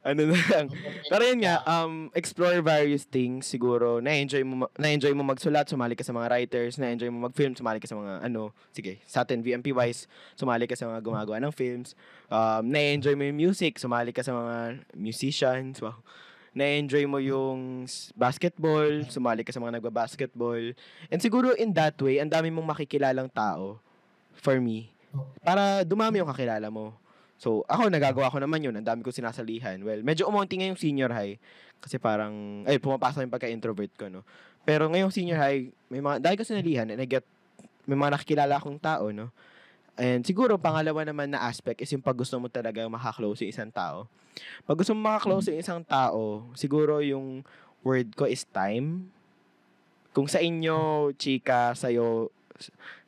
[0.08, 0.66] ano na lang.
[1.04, 4.00] Pero yun nga, um, explore various things siguro.
[4.00, 7.76] Na-enjoy mo, ma- na-enjoy mo magsulat, sumali ka sa mga writers, na-enjoy mo mag-film, sumali
[7.76, 11.52] ka sa mga ano, sige, sa atin VMP wise, sumali ka sa mga gumagawa ng
[11.52, 11.92] films.
[12.32, 16.00] Um, na-enjoy mo yung music, sumali ka sa mga musicians, wow.
[16.56, 17.84] na-enjoy mo yung
[18.16, 20.72] basketball, sumali ka sa mga nagba-basketball.
[21.12, 23.76] And siguro in that way, ang dami mong makikilalang tao
[24.40, 24.88] for me.
[25.42, 26.99] Para dumami yung kakilala mo.
[27.40, 28.76] So, ako, nagagawa ko naman yun.
[28.76, 29.80] Ang dami ko sinasalihan.
[29.80, 31.40] Well, medyo umunti ngayong senior high.
[31.80, 34.28] Kasi parang, ay, pumapasok yung pagka-introvert ko, no?
[34.68, 37.24] Pero ngayong senior high, may mga, dahil ko sinalihan, and I get,
[37.88, 39.32] may mga nakikilala akong tao, no?
[39.96, 43.72] And siguro, pangalawa naman na aspect is yung pag gusto mo talaga makaklose yung isang
[43.72, 44.04] tao.
[44.68, 47.40] Pag gusto mo makaklose yung isang tao, siguro yung
[47.80, 49.08] word ko is time.
[50.12, 52.28] Kung sa inyo, chika, sa'yo,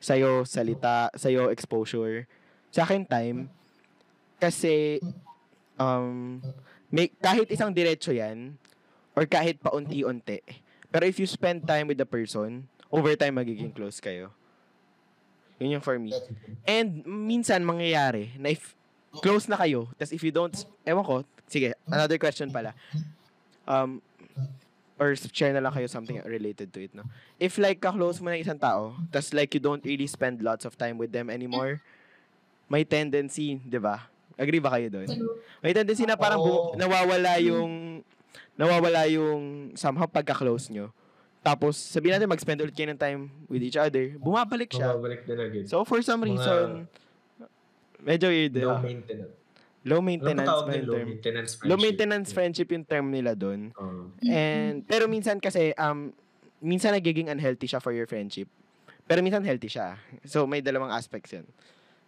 [0.01, 2.25] sa'yo salita, sa'yo exposure.
[2.73, 3.53] Sa akin, time.
[4.43, 4.99] Kasi,
[5.79, 6.43] um,
[6.91, 8.59] may, kahit isang diretso yan,
[9.15, 10.43] or kahit paunti-unti,
[10.91, 14.29] pero if you spend time with the person, over time magiging close kayo.
[15.63, 16.11] Yun yung for me.
[16.67, 18.75] And minsan mangyayari na if
[19.23, 20.53] close na kayo, tas if you don't,
[20.85, 22.75] ewan ko, sige, another question pala.
[23.65, 24.03] Um,
[25.01, 27.01] or share na lang kayo something related to it, no?
[27.41, 30.77] If like ka-close mo ng isang tao, tas like you don't really spend lots of
[30.77, 31.81] time with them anymore,
[32.69, 34.12] may tendency, di ba?
[34.33, 35.07] Agree ba kayo doon?
[35.61, 38.01] May tendency na parang bu- nawawala yung
[38.53, 40.89] nawawala yung somehow pagka-close nyo.
[41.43, 44.95] Tapos, sabihin natin mag-spend ulit kayo ng time with each other, bumabalik siya.
[44.95, 45.63] Mababalik din agad.
[45.67, 46.67] So, for some Mga reason,
[47.99, 48.55] medyo weird.
[48.55, 48.79] low ah.
[48.79, 49.33] maintenance.
[49.83, 51.07] Low Ano maintenance tawag ba yung low term?
[51.11, 51.67] maintenance friendship?
[51.67, 53.75] Low maintenance friendship yung term nila doon.
[53.75, 54.15] Oo.
[54.23, 56.15] And, pero minsan kasi, um,
[56.63, 58.47] minsan nagiging unhealthy siya for your friendship.
[59.03, 59.99] Pero minsan healthy siya.
[60.23, 61.43] So, may dalawang aspects yun.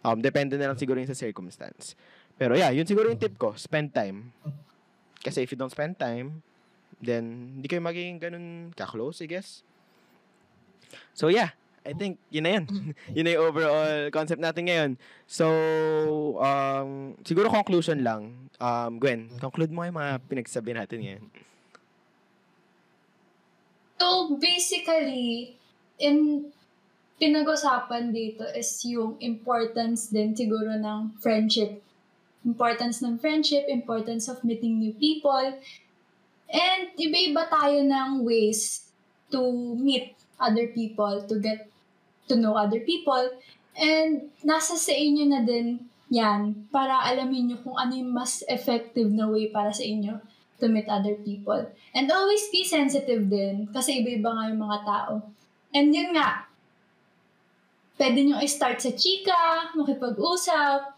[0.00, 1.92] Um, depende na lang siguro yung sa circumstance.
[2.36, 3.56] Pero yeah, yun siguro yung tip ko.
[3.56, 4.32] Spend time.
[5.24, 6.44] Kasi if you don't spend time,
[7.00, 9.64] then hindi kayo magiging ganun ka-close, I guess.
[11.16, 11.56] So yeah,
[11.86, 12.64] I think yun na yun.
[13.16, 14.90] yun na yung overall concept natin ngayon.
[15.30, 15.46] So,
[16.42, 18.50] um, siguro conclusion lang.
[18.58, 21.24] Um, Gwen, conclude mo yung mga pinagsabi natin ngayon.
[23.96, 25.54] So, basically,
[26.02, 26.50] in
[27.16, 31.85] pinag-usapan dito is yung importance din siguro ng friendship.
[32.46, 35.58] Importance ng friendship, importance of meeting new people.
[36.46, 38.86] And iba-iba tayo ng ways
[39.34, 39.42] to
[39.74, 41.66] meet other people, to get
[42.30, 43.34] to know other people.
[43.74, 49.10] And nasa sa inyo na din yan para alamin nyo kung ano yung mas effective
[49.10, 50.22] na way para sa inyo
[50.62, 51.66] to meet other people.
[51.92, 55.12] And always be sensitive din kasi iba-iba nga yung mga tao.
[55.74, 56.48] And yun nga,
[58.00, 60.95] pwede nyo i-start sa chika, makipag-usap,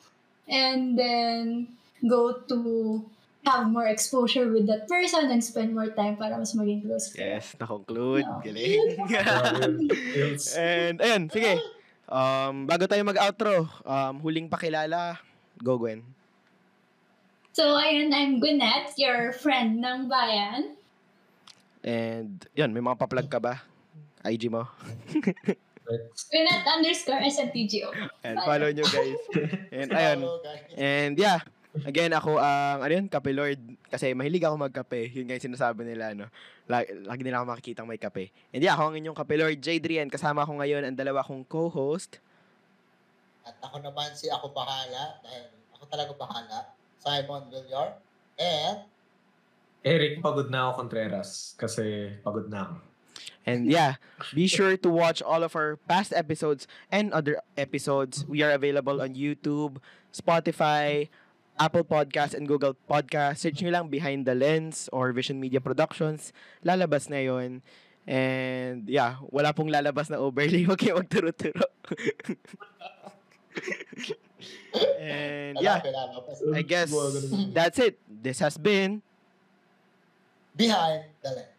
[0.49, 1.69] and then
[2.09, 3.05] go to
[3.45, 7.13] have more exposure with that person and spend more time para mas maging close.
[7.17, 8.27] Yes, na-conclude.
[8.27, 8.41] No.
[8.45, 8.99] Galing.
[10.59, 11.57] And, ayun, sige.
[12.09, 15.21] Um, bago tayo mag-outro, um, huling pakilala.
[15.61, 16.05] Go, Gwen.
[17.57, 20.77] So, ayun, I'm Gwyneth, your friend ng bayan.
[21.83, 23.65] And, yun, may mga pa-plug ka ba?
[24.25, 24.69] IG mo.
[26.29, 27.89] Gwyneth underscore SNTGO.
[28.21, 29.21] And follow nyo, guys.
[29.73, 30.19] And, ayun.
[30.77, 31.41] And, yeah.
[31.87, 33.61] Again, ako ang, ano yun, Kape Lord.
[33.89, 35.09] Kasi mahilig ako magkape.
[35.15, 36.29] Yun nga yung sinasabi nila, no?
[36.69, 38.29] Lagi, lagi nila ako makikita may kape.
[38.53, 40.13] And yeah, ako ang inyong Kape Lord, Jadrian.
[40.13, 42.21] Kasama ko ngayon ang dalawa kong co-host.
[43.49, 46.59] At ako naman si Ako Bahala, dahil ako talaga bahala,
[47.01, 47.97] Simon Villar.
[48.37, 48.85] And,
[49.81, 52.75] Eric, pagod na ako Contreras kasi pagod na ako.
[53.47, 53.97] And yeah,
[54.35, 58.25] be sure to watch all of our past episodes and other episodes.
[58.29, 59.79] We are available on YouTube,
[60.13, 61.09] Spotify,
[61.59, 63.43] Apple Podcasts, and Google Podcasts.
[63.43, 66.33] Search nyo lang Behind the Lens or Vision Media Productions.
[66.65, 67.63] Lalabas na yon.
[68.09, 70.65] And yeah, wala pong lalabas na overlay.
[70.69, 71.67] Huwag kayo magturo-turo.
[75.03, 75.83] and yeah,
[76.55, 76.95] I guess
[77.53, 77.99] that's it.
[78.09, 79.03] This has been
[80.57, 81.58] behind the lens.